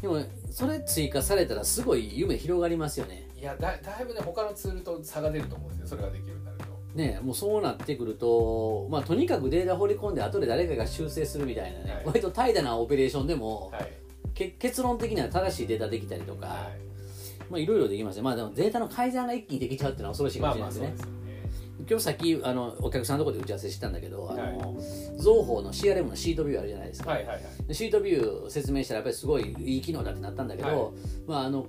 [0.00, 3.28] でもそれ追加されたらすごい夢広がりますよね。
[3.36, 5.96] いやだだいぶね他のツールと差が出ると思うんですよ。
[5.96, 6.64] それができるようになると。
[6.94, 12.06] ねもうそうなってくると、まあ、とにかくデータ放り込んで後で誰かが修正するみたいなね、はい。
[12.06, 13.82] 割と怠惰なオペレーションでも、はい。
[13.84, 14.01] け
[14.34, 17.50] 結論的には正しいデータできたりとか、はい。
[17.50, 18.22] まあいろいろできますね。
[18.22, 21.86] まあでもデータの改ざんが一気にできちゃうっていうのは恐ろしいかまあもしれないですね、まあそうですよね。
[21.88, 24.56] 今日さっきあのお客さんのところで打ち合わせしたんだけど、あはい。
[24.58, 24.76] の
[25.18, 27.42] 造法の CRM のシートビューあるじゃないですか、はいはいはい。
[27.66, 30.92] でシートビュー説明したらやっぱりすごいいい機能だってなったんだけど、はい。
[31.26, 31.66] まあ、あの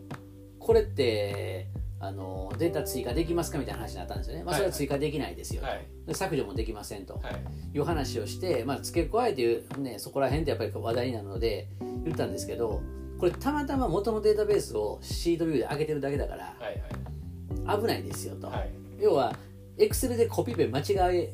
[0.60, 1.68] これって
[2.06, 5.88] あのデータ追加できますかみたいな話になったんですよね、まあ、それは追加できないですよと、はい。
[6.06, 7.14] で削除もできませんと。
[7.16, 7.78] はい。
[7.78, 11.70] いう話をして、まあ、付け加えて、ね、そこら辺ってやっぱり話題になるので
[12.04, 12.82] 言ったんですけど
[13.20, 18.60] これたまたま元のデータベースをシートビューで上げてるだけだからはい危ないですよと、はい。
[18.60, 19.36] はい要は
[19.78, 20.84] エクセルでコピペ間違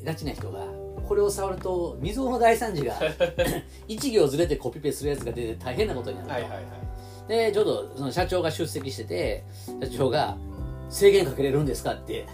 [0.04, 0.64] がちな人が
[1.06, 2.94] これを触ると未曾有の大惨事が
[3.86, 6.62] 1行ずれてコピペするやつが出て大変なことになると、はいはいはい。
[7.28, 9.44] でちょうどその社長が出席してて
[9.82, 10.36] 社長が
[10.90, 12.26] 「制限かけれるんですか?」って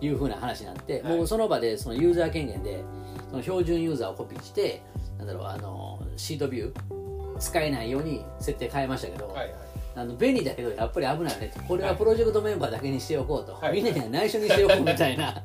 [0.00, 1.16] いうふうな話になって、はい。
[1.16, 2.82] もうその場でそのユーザー権限で
[3.30, 4.82] その標準ユーザーをコピーして
[5.18, 9.54] なんだろうあのシートビュー使えないように設定変えましたけど、はいはい。
[9.96, 11.60] あの便利だけどやっぱり危ないよねと。
[11.62, 13.74] これはプロジェクトメンバーだけにしておこうと、はい。
[13.74, 15.42] みんなには内緒にしておこうみたいな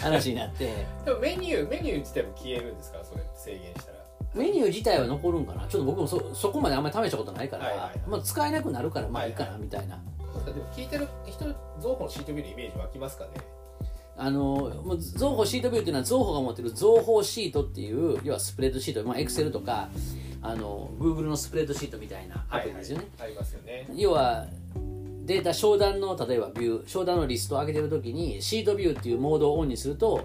[0.00, 0.72] 話になって。
[1.04, 2.98] でもメニューメニュー自体も消えるんですか？
[3.04, 3.97] それ制限したら
[4.34, 5.66] メニュー自体は残るんかな。
[5.68, 8.00] ちょっと僕もそそこまであんまり試したことないから、はいはいはい。
[8.06, 9.98] まあ、使えなくなるからまあいいかはいなみたいな。
[10.44, 13.30] でも聞いてる人造法のシートビューのイメージ湧きますかね。
[14.16, 14.40] あの
[14.84, 19.88] もう造法シートビューっていうのは造法が持ってる造法シートっていう要はスプレッドシート、まあ、Excel とか
[20.42, 23.88] あの Google のスプレッドシートみたいなアプリですよね、はいはい、ありますよね。
[23.94, 24.46] 要は
[25.24, 30.24] データ商談の例えばビュー商談のリストを上げてるときにシートビューっていうモードをオンにすると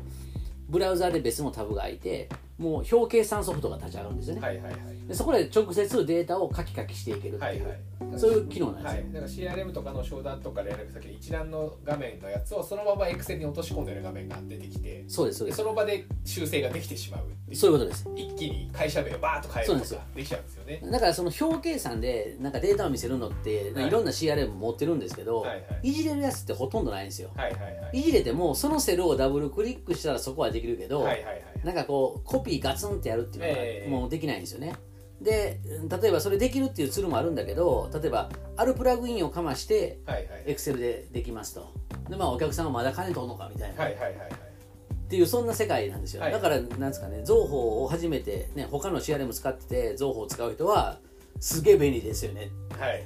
[0.69, 4.92] ブラウザーで別のタブが開いてもう表計算ソフトが立ち上がるんですよね、はいはいはい。
[5.07, 7.69] でそこで直接データをカキカキしていけるっていう、はいは
[8.15, 8.19] い。
[8.19, 15.57] そういう機能なんですよ、はい、だから CRM とかの商談とか連絡先で一覧の画面のやつをそのまま Excel に落とし込んでる画面が出てきてそうですそうです。
[15.57, 18.09] でその場で修正ができてしまうっていそういうことです。
[18.15, 20.81] 一気に会社名をバーッと変えるとかできちゃうんですよね。
[20.91, 23.87] だからその表計算でなんかデータを見せるのって、はい。
[23.87, 25.89] い、ろんな CRM 持ってるんですけど、はいはい。
[25.89, 27.31] いじれるやつってほとんどないんですよ。
[27.35, 27.99] はいはいはい。
[27.99, 34.75] いじれてもそのセルをダブルクリックしたらそこはできるけど、はいはいはいなんかこうコピーガツンってやるっていうええのがもうできないんですよね、
[35.23, 35.59] で
[36.01, 39.99] 例えばそれできるっていうツールもあるんだけど例えばあるプラグインをかまして
[40.45, 41.73] エクセルでできますと。
[42.09, 46.31] でまあお客さんはまだ金取るのかみたいな、はいはいはいはいっていうそんな世界なんですよ、はい。
[46.31, 50.97] だからなんですかね情報を初めてね他の CRM 使ってて情報を使う人は
[51.39, 52.49] すげえ便利ですよね。
[52.79, 53.03] はい。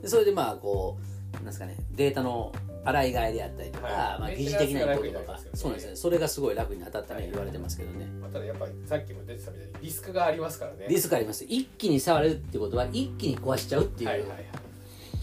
[0.00, 0.98] でそれでまあこ
[1.32, 2.52] うなんですかねデータの
[2.86, 4.20] 洗い替えであったりとか、はい。
[4.20, 5.38] まあ、疑似的なこととか、ね。
[5.54, 5.96] そうですね。
[5.96, 8.06] それがすごい楽に当たったね、はい言われてますけどね。
[8.20, 10.86] まあただやっぱりさっきも出てたみたいにリスクがありますからね。
[10.88, 11.44] リスクあります。
[11.44, 14.38] 一気に触れるってことは一気に壊しちゃうっていう、はいはいはい。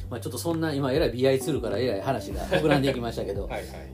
[0.10, 3.48] まあ、ちょっとそんな今えらい BI ツールからえらい話が膨らんでいきましたけど。
[3.48, 3.94] はいはい。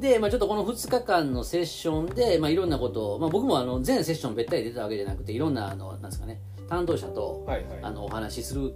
[0.00, 7.78] で、まあ、ちょっとこの2日間のセッションで、まあ、いろんなことを、まあ、僕もあの全セッションべったり出たわけじゃなくていろんなあのなんですかね担当者とはいはい。
[7.82, 8.72] あのお話しする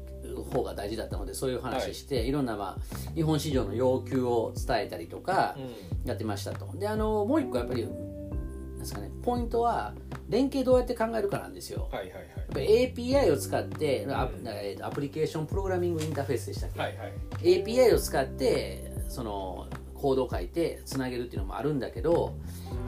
[0.53, 5.61] 方が大事だったのでそういう話して、い、ろんな、まあ、日本市場の要求を伝えたりとかう
[6.05, 6.09] ん。
[6.09, 6.69] やってましたと。
[6.77, 9.95] であのもう一個やっぱりなんですかねポイントは
[10.29, 11.89] 連携どうやって考えるかなんですよ。
[11.93, 12.23] はいはいはい。
[12.23, 17.13] やっぱり API を使ってア,、えーとアプリケーションプログラミングインターフェースでしたっけ、はいはい。
[17.41, 22.35] API を使ってそのコードを書いてつなげるっていうのもあるんだけど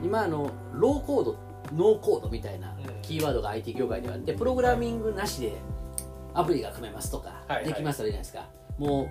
[0.03, 3.01] 今あのローコードノーコードみたいなうん。
[3.01, 5.53] キーワードが IT 業界ではあってプログラミングなしで
[6.33, 7.57] アプリが組めますとかはい。
[7.57, 8.45] はいできますとかじゃないですか。
[8.77, 9.07] もう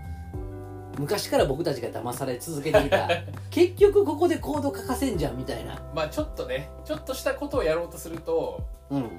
[1.00, 3.08] 昔から僕たちが騙され続けていた。
[3.50, 5.80] 結局ここでコード書かせんじゃんみたいな。
[5.94, 9.10] まあちょっとねちょっとしたことをやろうとするとうん。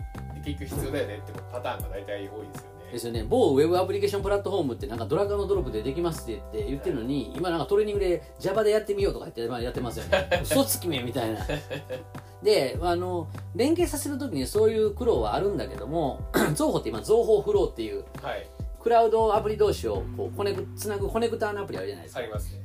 [0.43, 2.77] 結局必要だよねってパターンが大体多いですよね。
[2.91, 3.23] ですよね。
[3.23, 10.29] 某ウェブアプリケーションプラットフォームってなんかドラッグアンドドロップでできますって言って言ってるのに今なんかトレーニングで Java でやってみようとか言って、まあ、やってますよね。
[10.41, 11.41] 嘘つきめみたいな
[12.43, 16.21] であの連携させるときにそういう苦労はあるんだけども
[16.53, 18.47] ゾーホって今情報フローっていうはい。
[18.79, 22.21] クラウドアプリ同士をこうコネクつなぐコネクターのアプリあるじゃないですか。
[22.21, 22.61] ありますね。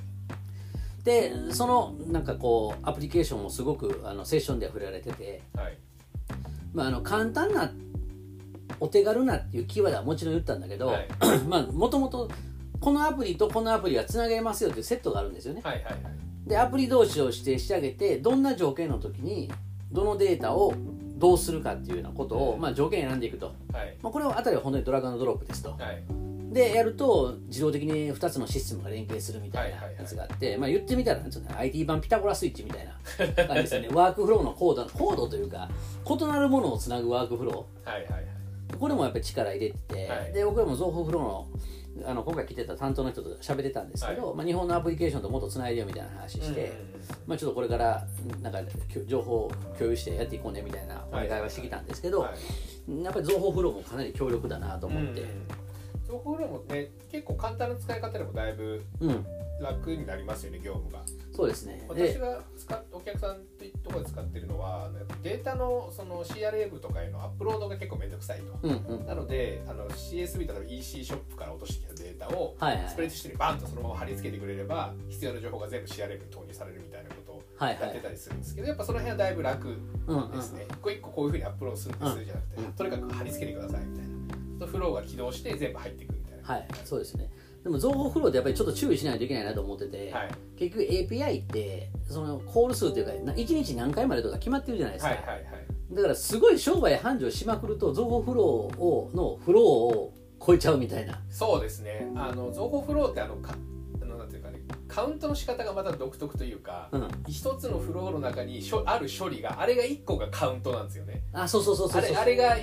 [1.03, 5.77] でそのなんかこうアプリケーションもすごくあのセッションでは触れられてて、はい。
[6.73, 7.73] まあ、あの簡単な
[8.79, 11.09] お手軽なっていうキーワードはもちろん言ったんだけど、はい。
[11.49, 12.31] まあもともと
[12.79, 15.63] このアプリとこのアプリはつなげますよっていうセットがあるんですよね。
[15.65, 19.51] はいはいはいでアプリ同士を指定してあげてどんな条件の時に
[19.93, 20.75] どのデータを
[21.17, 23.97] どうするかっていうようなことを、まあ、条件選んでいくと、はい。
[24.03, 25.71] まあ、これはあたりは本当にドラッグアンドドロップですと。
[25.71, 26.03] はい。
[26.53, 30.03] でやると自動的に2つのシステムが連携するみたいなはいはいはい。
[30.03, 32.93] やつがあって、まあ、言ってみたらなんつうの IT 版ピタゴラスイッチみたいな
[33.47, 33.89] 感じですよね。
[33.93, 35.71] ワークフローのコードコードというか
[36.05, 37.89] 異なるものをつなぐワークフロー。
[37.89, 38.25] はいはいはい。
[38.79, 40.33] これもやっぱり力入れてて、はい。
[40.33, 41.49] で僕らも情報フローの
[42.05, 46.71] あの今回来てた担当の人と喋ってたんですけど、まあ、日本のアプリケーションともっとつないでよみたいな話して、うんうんうん。
[47.27, 48.07] まあ、ちょっとこれから
[48.41, 48.61] なんか
[49.07, 52.33] 情報を共有してやっていこうねみたいなお願いはしてきたんですけど、は
[52.89, 53.03] い。
[53.03, 55.25] やっぱり情報フローもかなり強力だなと思って、
[56.09, 59.27] 情報量もね結構簡単な使い方でもだいぶうん。
[59.61, 61.01] 楽になりますよね業務が。
[61.31, 61.85] そうですね。
[61.89, 64.91] 私でが使っお客さんというところで使ってるのは
[65.23, 69.07] データのその CRM とかへのアップロードが結構めんどくさいと、うんうん。
[69.07, 72.57] なのであの CSV 例えば EC ショップから落としてきたデータを
[72.89, 79.69] スプレッドシートにバンとそのまま貼り付けてくれれば必要な情報が全部 CRM に投入されるみたいなことをやってたりするんですけどやっぱその辺はだいぶ楽
[80.09, 82.73] うんうんですね、一個一個こういうふうにアップロードするんですじゃなくて、うん。
[82.73, 84.67] とにかく貼り付けてくださいみたいな。
[84.67, 86.55] フローが起動して全部入っていくみたいな。
[86.55, 87.31] はいそうですね
[87.63, 90.31] でも情報フローってやっぱりちょっと注意しないといけないなと思ってて、はい。
[90.57, 95.45] 結局 API ってそのコール数というかな1日何回までとか決まってるじゃないですか、はいはいはい。
[95.93, 101.21] だからすごい商売繁盛しまくると情報フローをのフローを超えちゃうみたいな。
[101.31, 102.11] そうですね。
[102.17, 103.55] あの情報フローってあのか
[104.03, 107.09] あのなんていうかねカウントの仕方がまた独特というか、うん。
[107.29, 111.23] 一つのフローの中にしょある処理があれが1個がカウントなんですよね。
[111.33, 112.57] あそうそうそうそうあれあれが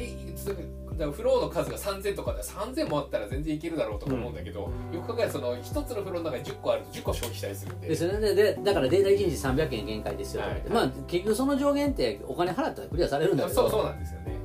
[1.06, 7.88] からフローの数が3000とかで3000もあったら全然いけるだろうとか思うんだけど、よく考えたらその1つのフローの中に10個あると10個消費したりするんで。
[7.88, 8.20] ですよね。
[8.20, 10.42] ででだからデータ1日300円限界ですよ。
[10.42, 10.64] はい。
[10.70, 13.56] まあ結局その上限ってお金払ったらクリアされるんだけど。
[13.56, 14.38] そうそうなんですよね。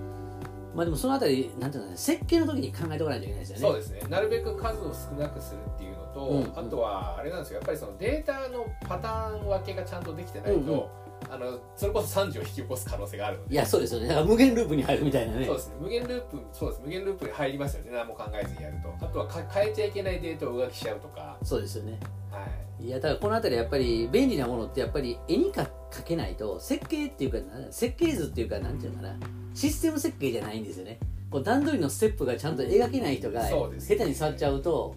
[0.74, 3.60] まあでもそのあたりなんていうの設計の時に考えておかないといけないですよね。
[3.62, 4.00] そうですね。
[4.08, 6.52] なるべく数を少なくするっていうのと、うん。
[6.56, 7.56] あとはあれなんですよ。
[7.56, 10.84] やっぱりそのデータのパターン分けがちゃんとできてないと、うんうん
[11.30, 13.54] あのそれこそ惨事を引き起こす可能性があるので。
[13.54, 14.08] いやそうですよね。
[14.08, 15.46] だから無限ループに入るみたいなね。
[15.46, 15.74] そうですね。
[15.80, 16.82] 無限ループそうです。
[16.84, 17.90] 無限ループに入りますよね。
[17.92, 19.06] 何も考えずにやると。
[19.06, 21.38] あとはか変えちゃいけないデータを上書きしちゃうとか。
[21.42, 21.98] そうですよね。
[22.30, 22.46] は
[22.80, 22.84] い。
[22.86, 29.16] いやだからこのあたりやっぱり便利なものってやっぱり絵にか書けないと設計っていうかな設計図っていうかなんていうのかな。
[29.54, 30.98] システム設計じゃないんですよね。
[31.30, 34.94] こう段取りのステップがちゃんと描けない人が下手に触っちゃうと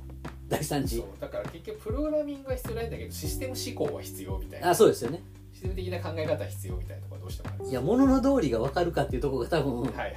[0.48, 1.06] 大惨事そう。
[1.20, 4.70] だから結局プログラミングは必要ないんだけどシステム思考は必要みたいな。
[4.70, 5.22] あそうですよね
[5.58, 10.14] システム的な考え方は必要みたいなところはどうしてもあるんですいや物の通りが分かるかっていうところが多分、はいはい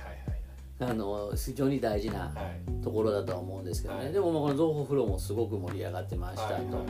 [0.82, 2.34] あの非常に大事なはい。
[2.36, 4.12] はいはいところだとは思うんですけどね、はい。
[4.14, 6.86] でもまあこの情報フローもすごく盛り上がってましたと、はいはい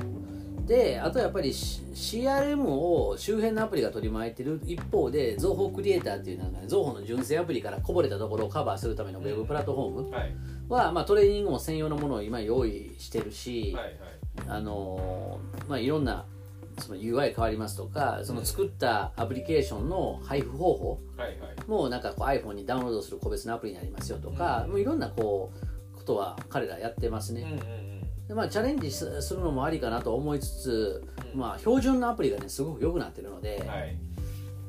[0.66, 10.32] であとやっぱり CRM を周辺のアプリが取り巻いてる一方で情報クリエイターっていうなんか、ね、情報の純正アプリからこぼれたところをカバーするためのウェブプラットフォームはい。
[10.68, 13.96] は、まあ、トレーニングも専用のものを今用意してるし、はいはい。
[14.46, 16.24] あのーまあ、いろんな
[16.80, 21.00] その UI 変わりますとかその作ったアプリケーションの配布方法
[21.66, 25.52] もなんかこう iPhone にダウンロードする個別のアプリになりますよとか、もういろんなこ
[25.94, 27.60] うことは彼らやってますね。
[28.26, 33.96] でまあ、チャレンジすするのもありかなと思いつつ、まあ、標準のアプリがねすごく良くなってるので、はい。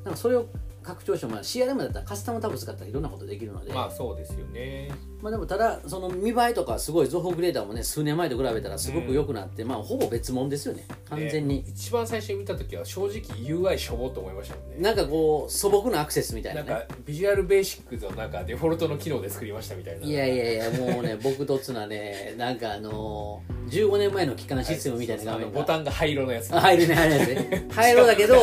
[0.04, 0.48] なんかそれを
[0.82, 4.90] 拡張しても、まあ、CRM だったらカスタムタブ使ったらいろんなことできるので、まあそうですよね
[5.22, 10.84] まあ、でもただその見栄えとかすごい情報クリエイターもね数年前と比べたらすごく良くなって、まあほぼ別物ですよね。
[11.08, 14.76] 完全に、ね一番最初に見た時は正直 UI しょぼと思いましたもんね。
[14.80, 16.68] なんかこう素朴なアクセスみたいなね。
[16.68, 20.04] なんかビジュアルベーシックのなんかデフォルトの機能で作りましたみたいな。
[20.04, 26.52] いやいやいやもうね僕とつなねなんかあのー、15年前の機関システムみたいな画面がボタンが灰色のやつ。
[26.52, 27.68] あ入るね入るやつね。
[27.70, 28.36] 入ろうだけど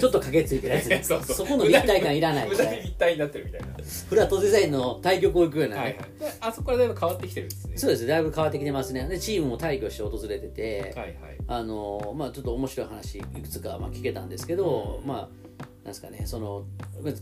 [0.00, 0.86] ちょっと影ついてるやつ。
[0.88, 2.48] ねそこの立体感いらない。
[2.48, 3.66] 無駄に立体になってるみたいな。
[4.08, 6.21] フラットデザインの対局を行くようなね、はいはい。
[6.21, 7.76] であそこからだいぶ変わってきてるんですね。
[7.76, 8.06] そうです。
[8.06, 9.06] だいぶ変わってきてますね。
[9.08, 11.38] でチームも退去して訪れてて、はいはい。
[11.46, 16.64] あのまあちょっと面白い話いくつかまあ聞けたんですけど、まあなんですかねその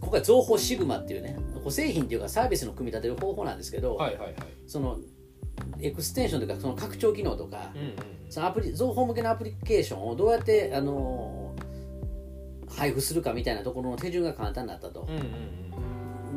[0.00, 4.34] ここは情報シグマっていうねこう製品っていうかサービスの組み立てる方法なんですけど、はいはいはい。
[4.66, 4.98] その
[5.80, 7.94] エクステンションというかその拡張機能とか、うんうん
[8.30, 11.52] そのアプリ情報向けのアプリケーションをどうやってあの
[12.68, 15.00] 配布するかみたいなところの手順が簡単になったと。
[15.00, 15.69] う、んうんうん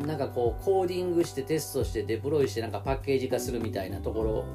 [0.06, 4.46] なんかこうコーディングしてテストしてデプロイしてなんかパッケージ化するみたいなところを、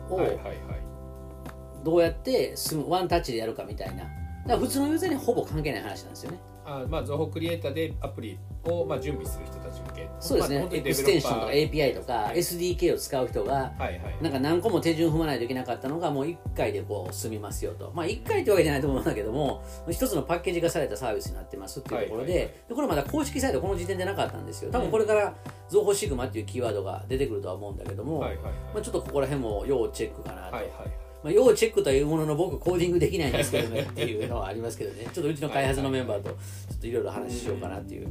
[1.85, 2.55] どうやって
[2.88, 4.03] ワンタッチでやるかみたいな。
[4.03, 4.12] だか
[4.48, 10.09] ら普通のユーザーにほぼ関係ない話なんですよねあまあ情報クリエイターでアプリをまあ準備する人たち向け。
[10.20, 12.38] そうですね、まあエクステンションとか API とか、はい。
[12.38, 17.92] SDK を使う人がはいはいなんか何個も手順踏まないといけなかったのがもう1回でこう済みますよと。
[17.94, 22.68] まあ1回ってわけじゃないと思うんだけども一つのパッケージ化されたサービスになってますっていうところで,、はいはいはい。
[22.68, 24.70] でこれまだ公式サイトこの時点でなかったんですよ。
[24.70, 25.35] 多分これから
[25.70, 28.52] 情報シグマっていうキーワードが出てくるとは思うんだけども、はいはいはい。
[28.74, 35.07] まあ、ちょっとここら辺も要チェックかなと、はいはいまあ、要チェックというものの僕コーディングできないんですけどねっていうのはありますけどね。
[35.12, 36.35] ちょっとうちの開発のメンバーとちょ
[36.74, 38.09] っといろいろ話しようかなっていう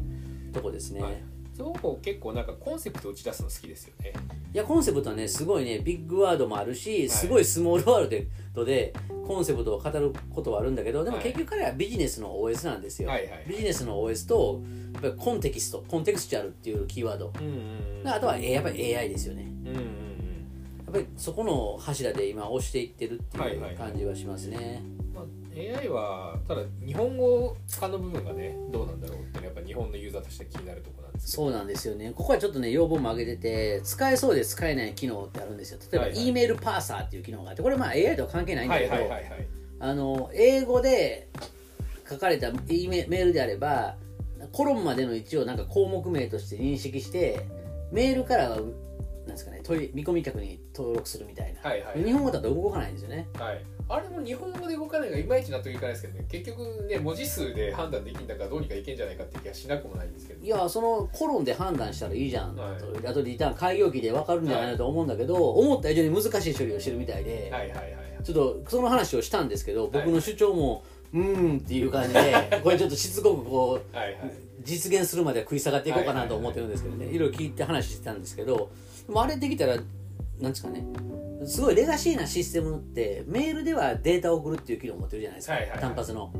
[0.54, 1.14] とこですね、はい
[2.04, 4.14] 結構なんかコンセプト打ち出すの好きですよね。
[4.54, 8.94] いやコンセプトはねすごいねビッグワードもあるしすごいスモールワールドで
[9.26, 11.26] コンセプトを語ることはあるんだけどでもはい。
[11.26, 14.62] 結局彼はビジネスの OS なんですよ、はいはいビジネスの OS と
[14.94, 17.34] やっぱりコンテキストコンテクスチャルっていうキーワード。
[17.40, 19.48] うんうんであとはえやっぱり AI ですよね。
[19.66, 20.07] うんうん
[20.90, 24.82] っぱりそこの柱で今押していってるってはいいう感じはしますね、
[25.14, 25.24] まあ、
[25.80, 32.14] AI はただ日本語化の部分がねどうなんだろうってやっぱ日本のユーザーとして気になるところなんですそうなんですよね。
[32.16, 35.80] ここはちょっとね要望も上げてて使えそうで使えない機能ってあるんですよ。
[35.92, 36.28] 例えば、はいはい。
[36.28, 39.48] E メールパーサーっていう機能があってこれまあ AI とは関係ないんだはけど、いはいはいはい。
[39.80, 41.28] あの英語で
[42.10, 43.96] 書かれた E メメールであれば
[44.54, 47.46] コロンまでの位置をなんか項目名として認識して
[47.92, 48.60] メールからは
[49.28, 49.62] なんですかね
[49.94, 53.28] 見込み客に登録するみたいな、はいはい日本語だと動かないんですよね。
[53.38, 56.26] はい、あれも日本語で動かないがいまいち納得いかないですけどね。
[56.30, 62.78] 結局ね文字数で判断できるんだからどうにかいけんじゃないかって気がしなくもないんですけどいやそのコロンで判断したらいいじゃん、はい。
[62.78, 67.84] とあとリターン開業機で分かるんじゃないのと思うんだけど、思った以上に難しい処理をしてるみたいで、はいはいはいは
[68.22, 68.24] い。
[68.24, 74.48] ちょっとその話をしたんですけど僕の主張も、うーんっていう感じで これちょっとしつこくこうはいはい。
[74.64, 78.70] 実現するまでは食い下がっていこうかなと思ってるんですけどね、いろいろ聞いて話してたんですけど
[79.08, 79.76] でもあれできたら
[80.40, 80.86] なんですかね。
[81.46, 85.80] すごいレガシーなシステムってメールではデータを送るっていう機能を持ってるじゃないですか、はいはいはい。
[85.80, 86.34] 単発の。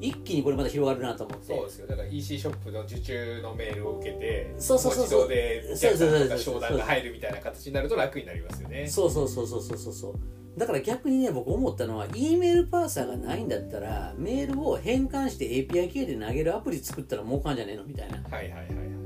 [0.00, 1.54] 一気にこれまた広がるなと思って。
[1.54, 1.86] そうですよ。
[1.86, 5.20] だから EC ショップの受注のメールを受けてそうそうそうそう。
[5.22, 8.86] も自動でお客さんとか商談が入るみたいな形になると楽になりますよね。
[8.88, 10.58] そうそうそうそうそうそうそう。
[10.58, 18.18] だから逆にね僕思ったのは E メールパーサーがないんだったらメールを変換して API 系で投げるアプリ作ったら儲かんじゃねえのみたいな。
[18.28, 19.01] はいはいはい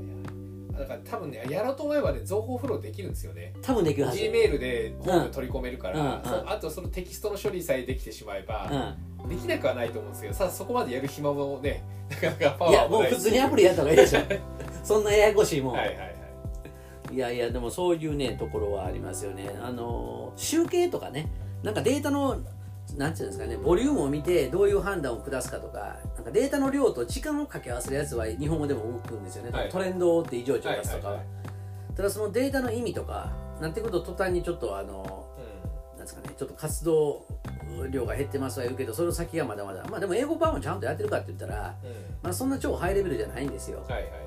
[0.77, 3.53] だから多分ねやろうと思えばね情報フローできるんですよね。
[3.61, 4.17] 多分できるはず。
[4.17, 6.09] G メールで本部取り込めるから、うんう
[6.45, 6.49] ん。
[6.49, 14.19] あとそのテキストの処理さえできてしまえば、うできなくはないと思うんですけどさそこまでやる暇もね なかなかパワーいもう普通にアプリやった方がいいでしょ。
[14.83, 16.15] そんなややこしいもん、はいはいはい。
[17.13, 19.49] いやいやでもそういうねところはありますよね。
[19.61, 21.29] あの集計とかね。
[21.63, 22.37] なんかデータの
[22.97, 29.69] なんていうんですかねボリュームを見てどういう判断を下すかとかなんかデータの量と時間を掛け合わせるやつは日本語でも動くんですよね、はい。
[29.69, 31.19] トレンドって異常値を出すとか
[31.95, 33.31] ただそのデータの意味とか
[33.61, 35.29] なんてことを途端にちょっとあの
[35.95, 37.25] なんですかねちょっと活動
[37.91, 39.85] 量が減ってますは言うけどその先がまだまだ。
[39.89, 41.95] まあでも英語版もちゃんとやってるかって言ったら、うんうん。
[42.23, 43.83] まあ、そんな超ハイレベルじゃないんですよ。
[43.87, 44.26] はいはい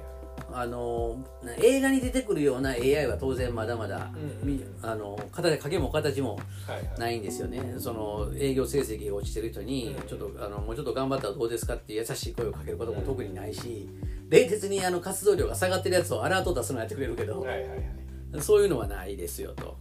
[0.53, 1.25] あの
[1.63, 4.11] 映画に出てくるような AI は当然まだまだ、
[4.43, 4.49] うん。
[4.49, 6.99] みあの形影も形もはいはい。
[6.99, 7.77] ないんですよね。
[7.79, 10.09] その営業成績が落ちてる人にうん。
[10.09, 13.89] ちょっとあのもうちょっと頑張ったらどうですかっていう優しい声をかけることも特にないし
[14.29, 18.43] 冷徹にあの活動量が下がってるやつをアラート出すのやってくれるけどはいはいはい。
[18.43, 19.77] そういうのはないですよと。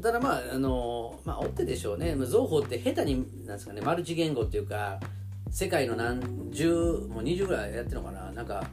[0.00, 2.16] ただまああのまあ追ってでしょうね。
[2.16, 4.98] 造法って下手になんですかねマルチ言語っていうか
[5.50, 6.72] 世界の何十
[7.08, 8.32] もう20ぐらいやってるのかな。
[8.32, 8.64] なんか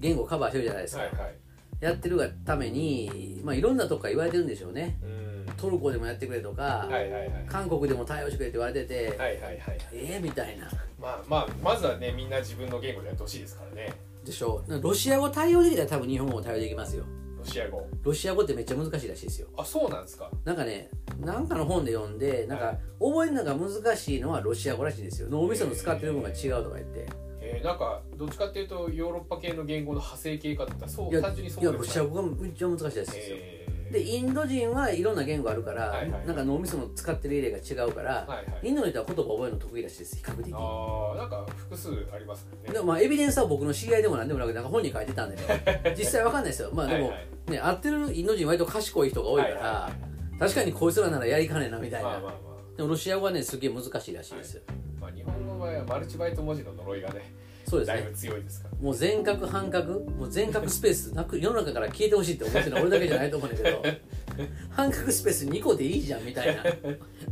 [0.00, 1.34] 言語カバーしてるじゃないですか、はいはい。
[1.80, 4.98] やってるがために、まあ、いろんなとこから言われてるんでしょうね。
[5.02, 5.30] うん。
[5.56, 7.44] トルコでもやってくれとか、はいはいはい。
[7.46, 10.68] 韓国でも対応してくれって言われてて、はいはいはいええみたいな。
[11.00, 13.92] まあまあまずはねみんな自分の言語でやってほしいですからね。
[14.24, 17.04] でしょロシア語対応できたら多分日本語も対応できますよ。
[17.38, 17.86] ロシア語。
[18.02, 19.48] ロシア語ってめっちゃ難しいらしいですよ。
[19.56, 20.30] あそうなんですか。
[20.44, 22.78] なんかねなんかの本で読んでなんかはい。
[23.00, 25.28] 覚えるのが難しいのはロシア語らしいんですよ。
[25.30, 27.08] 脳みその使ってる部分が違うとか言って
[27.54, 31.88] えー、なんかどっちかっていうとヨーロッパ系の言語の派生系かって言ったらそういや単純にそういやでもない。
[31.88, 33.36] ロシア語がめっちゃ難しいですよ。
[33.38, 33.60] え
[33.90, 38.68] でインド人はいろんな言語あるから、はいはいなんか脳みその使ってるエリアが違うから、ー、はいはい。
[38.68, 40.46] インドの人は言葉覚えるの得意らしいです比較的。
[40.46, 42.72] にああなんか複数ありますね。
[42.72, 45.94] でもまあエビデンスは僕の知り合いでもなんでもなくなんか本に書いてたんでね。
[45.98, 46.70] 実際わかんないですよ。
[46.72, 47.16] まあでも、はいは
[47.48, 47.50] い。
[47.50, 50.38] ね会ってるインド人割と賢い人が多いから、はいはいはい。
[50.40, 52.40] 確かにこいつらならやりかねえなみたいな、まあまあま
[52.76, 57.34] でもロシア語はねすげえ難しいらしいですよ、あまあ日本語の場合はマルチバイト文字の呪いがね
[57.70, 57.94] そうですね。
[57.94, 58.76] だいぶ強いですから。
[58.82, 60.00] もう全角半角？
[60.00, 63.82] もう全角スペースなく世の中から消えてほしいって思ってるのは俺だけじゃないと思うんだけど。
[64.70, 66.64] 半角スペース2個でいいじゃんみたいな。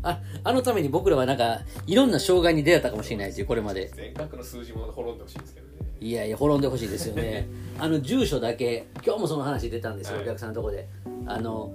[0.03, 3.90] ああのために僕らはなんかいろんな障害に出会ったかもしれないですよこれまで。
[3.94, 5.72] 全角の数字も滅んでほしいですけどね。
[6.01, 7.48] いやいや滅んでほしいですよね。
[7.81, 10.24] あの住所だけ今日もその話出たんですよ、はい。
[10.24, 10.87] お客さんのとこで。
[11.27, 11.72] あの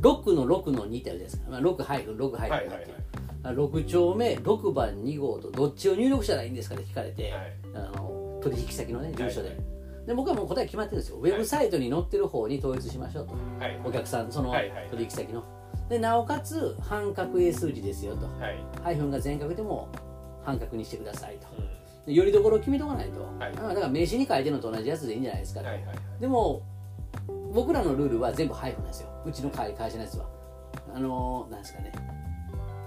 [0.00, 2.86] 6の6の2ってあるじゃないですか、まあ、6入る6入るはいはいはい。
[3.14, 3.15] あ
[3.52, 7.56] 6丁目6番2号とどっちを入力したらいいんですかって聞かれて、はい。
[7.74, 9.58] あの取引先のね住所で,、はい
[10.06, 11.16] で僕はもう答え決まってるんですよ。
[11.16, 13.80] ウェブサイトに載ってる方に統一しましょうと、はい。
[13.84, 14.54] お客さんその
[14.90, 15.42] 取引先の。
[15.88, 18.26] でなおかつ半角英数字ですよと。
[18.26, 18.64] はい。
[18.82, 19.88] ハイフンが全角でも
[20.44, 21.48] 半角にしてくださいと。
[21.58, 21.68] うん。
[22.06, 23.52] でよりどころを決めとかないと、はい。
[23.56, 25.96] あだから名刺に書いてるのと同じやつでいいんじゃないですかと、はいはいはい。
[26.20, 26.62] でも
[27.52, 29.08] 僕らのルールは全部ハイフンなんですよ。
[29.26, 30.26] うちの会会社のやつは。
[30.94, 31.92] あのーなんですかね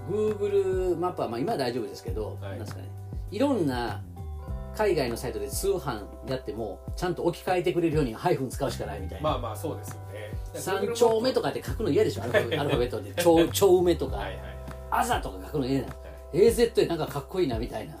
[0.08, 2.50] Google マップはまあ今は大丈夫ですけど、はい。
[2.52, 2.88] なんですかね。
[3.30, 4.02] いろんな
[4.76, 10.32] 海外のサイトで通販やってもちゃんと置き換えてくれるようにハイフン使うしかないみたいな、まあまあそうですよね。
[10.54, 12.22] 三丁目とかって書くの嫌でしょ？
[12.22, 13.12] アルファベットで。
[13.14, 14.38] 丁丁 目とか、はい
[15.22, 15.88] とか書くの嫌な
[16.32, 17.94] AZ でなんかかっこいいなみたいな。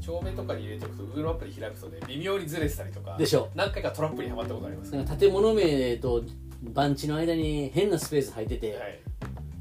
[0.00, 3.48] 丁目とかに入れておくと Google マップで開くとね微妙にずれてたりとかでしょ。
[3.54, 4.94] 何回かトラップにはまったことあります。
[4.94, 6.22] なんか建物名と
[6.62, 9.00] 番地の間に変なスペース入ってて、はい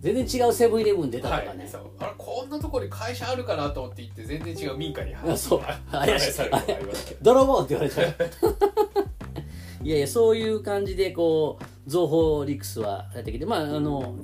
[0.04, 1.58] 全然違うセブンイレブン出たとかね、はい、
[2.00, 5.16] あれこんなところに会社あるかなと思って行って全然違う民家に。
[5.16, 5.62] あ そう。
[5.90, 6.42] 怪しい。
[7.24, 8.16] 泥棒って言われちゃう。
[9.82, 14.16] いやいやそういう感じでこう情報リクスはやってきてまああの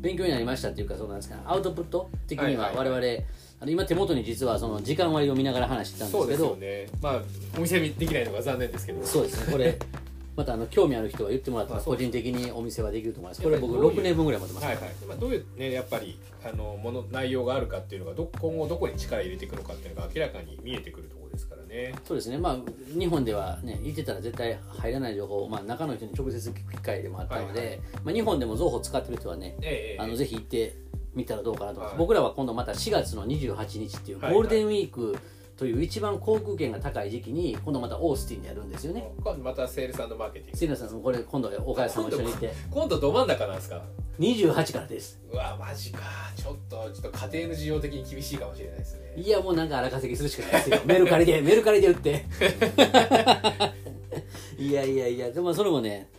[0.00, 3.24] 勉強になりましたっていうかそうなんですかアウトプット的にははいはい我々、
[3.60, 6.56] あの今手元に実はその時間割を見ながら話してたんですけど。
[6.56, 6.86] ね。
[7.00, 7.22] まあ
[7.56, 9.04] お店できないのが残念ですけど。
[9.04, 9.52] そうですね。
[9.52, 9.78] これ
[10.36, 14.84] またあの興味ある人は言ってもらったら個人的にお店はできると思いますこれ僕やっぱりどういう6年分ぐらい持ってます、はいはい。
[15.08, 21.94] まあ、どういうねやっぱりあのもの内容があるかっていうのがど今後どこに力入れていくのかっていうのが明らかに見えてくるところですからね。
[22.04, 22.38] そうですね。
[22.38, 22.56] まあ
[22.98, 30.76] 日本ではね言ってたら絶対入らない情報を、まあ、中の人に直接聞く機会でもあったので、はいはまあ、日本でも情報使ってる人はねええあのぜひ行って
[31.14, 31.94] みたらどうかなとはい。
[31.96, 34.36] 僕らは今度また4月の28日っていうゴはい。
[34.36, 35.16] ールデンウィーク
[35.56, 39.10] という一番航空券が高い時期に今度またオースティンでやるんですよね。
[39.24, 40.56] 今度またセールスマーケティング。
[40.58, 42.52] 杉野さんこれ今度岡谷さんも一緒に行って。
[42.70, 43.82] 今度ど真ん中なんですか
[44.18, 45.18] ？28からです。
[45.32, 46.00] うわマジか。
[46.36, 49.14] ちょっとちょっと家庭の事情的に厳しいかもしれないですね。
[49.16, 50.80] いやもうなんか荒稼ぎするしかないですよ。
[50.84, 52.26] メルカリで メルカリで売って。
[54.58, 56.10] いやいやいやでもそれもね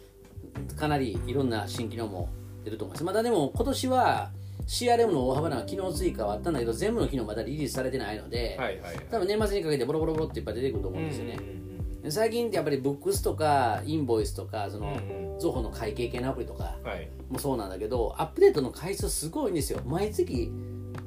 [0.75, 2.29] かなりいろんな新機能も
[2.63, 3.03] 出ると思います。
[3.03, 4.31] またでも今年は
[4.67, 9.05] CRM の大幅な機能追加はあったんだけど全部の機能まだリリースされてないので、はいはいはい。
[9.09, 11.37] 多分年末にかけてボロボロボロっていっぱい出てくると思うんですよね。
[11.39, 11.57] う、んうん
[12.01, 14.93] で最近ってやっぱりブックスとかインボイスとかそのうん
[15.33, 15.39] うん。
[15.39, 17.09] ゾホの会計系のアプリとかうんはい。
[17.29, 19.79] もそうなんだけどアップデートの回数すごいんですよ。
[19.85, 20.51] 毎月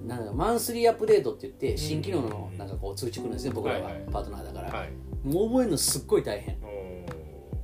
[0.07, 4.03] なんかマンスリーアップデートって言って新機能のなんかこう通知来るんですね僕らははいはい。
[4.11, 4.91] パートナーだから、はい。
[5.23, 6.57] もう覚えるのすっごい大変。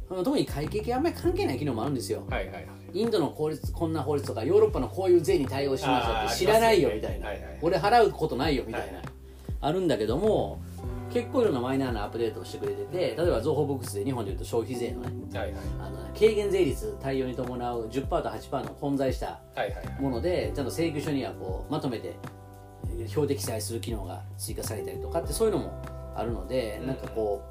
[0.09, 2.23] 特に会計系あんまり関係ない機能もあるんですよ。
[2.29, 2.67] ーはいはいはい
[2.97, 7.29] インドの法律こんな法律とかヨーロッパのこういう税に対応しますって知らないよみたいな、
[7.61, 9.07] 俺払うことないよみたいな、はい。
[9.61, 10.61] あるんだけども
[11.13, 15.63] 結構いろんなマイナーなアップデートをしてくれてて例えば情報ボックスで日本でいうと消費税のねはいはい。
[15.79, 20.01] あの軽減税率対応に伴う10%と8%の混在したはいはいはい。
[20.01, 22.17] ものでちゃんと請求書にはこうまとめて
[22.89, 25.83] えー表で記載する機能が追加されたりとかってそういうのも
[26.15, 27.43] あるので、うんなんかこ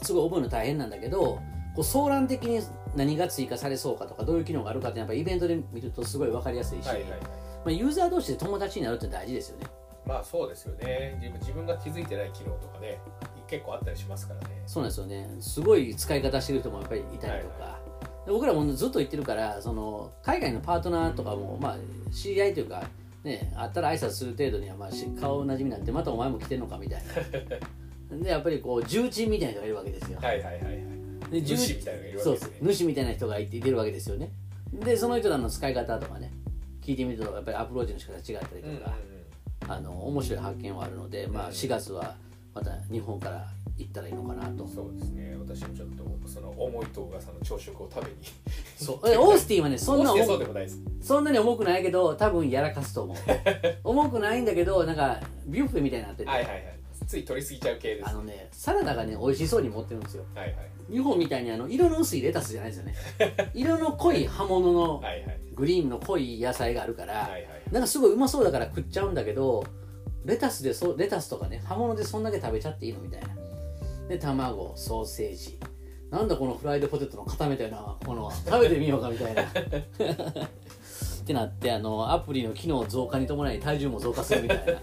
[0.00, 1.40] うすごい覚えるの大変なんだけど
[1.74, 2.60] こう相談的に
[2.96, 7.20] 何が追加されそうかとかどういう機能があるかってやっぱりイベントで見るとすごい分かりやすいし、はいはいはい。
[7.20, 7.26] ま
[7.66, 9.66] あ、ユーザー同士で友達になるって大事ですよね。
[10.06, 11.18] まあそうですよね。
[11.40, 12.98] 自分が気づいてない機能とかね
[13.46, 14.62] 結構あったりしますからね。
[14.66, 15.28] そうなんですよね。
[15.40, 17.78] すごい使い方してる人もやっぱりいたりとか、
[18.26, 22.84] で僕らもずっと言ってるからその海外のパートナーとかも、まあ、知り合いというか、
[23.22, 27.02] ね、会ったら挨拶する程度には、まあ、し顔なじみになってまたお前も来てんのかみたい
[28.10, 28.16] な。
[28.18, 30.18] でやっぱりこう重鎮みたいな人がいるわけですよ。
[30.20, 30.93] はいはいはいはい
[31.34, 32.62] で重主みたいなのがいるわそうですけです。
[32.62, 34.30] ね主みたいな人がいていてるわけですよね。
[34.72, 36.32] でその人らの使い方とかね
[36.82, 38.92] 聞いてみるとやっぱりアプローチの仕方違ったりとか、
[39.68, 42.14] あの面白い発見はあるので、まあ、うん4月は
[42.54, 44.66] また日本から行ったらいいのかなと。
[44.66, 45.36] そうですね。
[45.38, 45.88] 私もちょっ
[46.22, 48.16] とその重いと噂の朝食を食べに。
[48.76, 49.08] そう。
[49.08, 50.78] えオースティンはねそんな重そうでもないです。
[51.00, 53.16] そんなに重くないけど多分やらかすと思う。
[53.82, 56.73] 重くないんだけどなんかビュッフェみたいになってて、はいはいはい
[57.06, 58.08] つい取りすぎちゃう系です。
[58.08, 60.24] あのねサラダがね美味しそうに持ってるんですよ。
[60.34, 60.56] はいはい。
[60.90, 62.94] 日本みたいにあの色の薄いレタスじゃないですよね。
[63.54, 65.40] 色の濃い葉物のはいはい。
[65.54, 67.48] グリーンの濃い野菜があるから、はいはい。
[67.70, 69.64] なんかすごいうまそうだから食っちゃうんだけど
[70.24, 73.28] レタスでそレタスとかね葉物でそんだけ食べちゃっていいのみたいな。
[74.08, 75.58] で卵ソーセージ。
[76.10, 79.42] なんだこのフライドポテトの固めたようなものは食べてみようかみたいな。
[81.24, 84.74] ってなってあのアプリの機能増加に伴い体重も増加するみたいな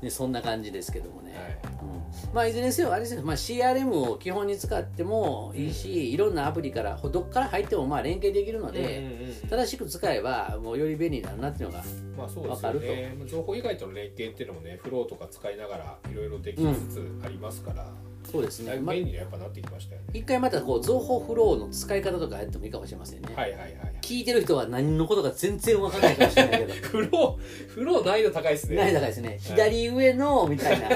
[0.00, 1.74] でそんな感じですけどもね、はい。
[1.82, 2.34] うん。
[2.34, 11.84] まあいずれにせよあれですよ、まあ、CRM を基本に使ってもいいし、いろんなアプリからどっから入ってもまあ連携できるので、うんうんうん正しく使えばもうより便利になるなっていうのが
[12.16, 17.86] まあそうですよわかるねまあ情報以外との連携っていうのもねフローとか使いながらいろいろできつつありますから、
[18.30, 26.74] そうですね、便利にやっぱなってきましたよね、一回またこう情報フローの使い方とかやってもいいかもしれませんね、はいはいはい聞いてる人は何のことか全然わかんないかもしれないけど。
[26.86, 28.76] フローフロー難易度高いですね。
[28.76, 29.38] 何高いですね。
[29.40, 30.88] 左上のみたいな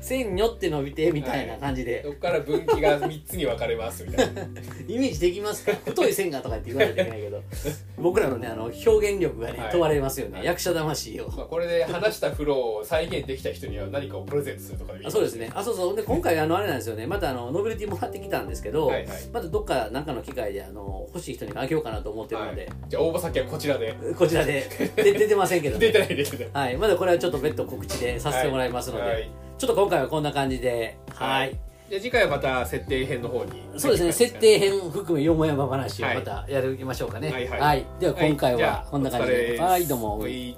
[0.00, 4.42] 線にょって伸びてみたいな感じで、どっから分岐が3つに分かれますみたいな。
[4.88, 5.72] イメージできますか？
[5.84, 7.42] 太い線がとかって言わないといけないけど。
[7.98, 9.70] 僕らのねあの表現力がね、はい。
[9.72, 10.46] 問われますよね、はい。
[10.46, 11.28] 役者魂を。
[11.28, 15.06] まあこれで話したフローを再現できた人には何かをプレゼントするとかでもいい。
[15.06, 15.50] あそうですね。
[15.54, 15.96] あそうそう。
[15.96, 17.06] で今回あのあれなんですよね。
[17.06, 19.26] またあのノベルティもらってきたんですけど、はいはい。
[19.32, 23.94] またどっか何かの機会であの欲しい人にあげようかなと思ってるので、はい、じゃあ応募先はこちらで。
[24.16, 24.66] こちらで。
[24.96, 26.48] で出てませんけど、 出てないですね。
[26.52, 29.30] はい、まだこれはちょっと別途告知でさせてもらいますので、はい
[29.60, 31.54] ちょっと今回はこんな感じで、はい。
[31.90, 33.62] じゃあ次回はまた設定編の方に。
[33.76, 36.16] そうですね、設定編含めよもやま話をはい。
[36.16, 37.30] またやりましょうかね。
[37.30, 37.86] はいはい。
[38.00, 39.32] では今回はこんな感じで。
[39.34, 39.62] お疲れです。
[39.62, 40.18] はい、どうも。
[40.20, 40.56] はい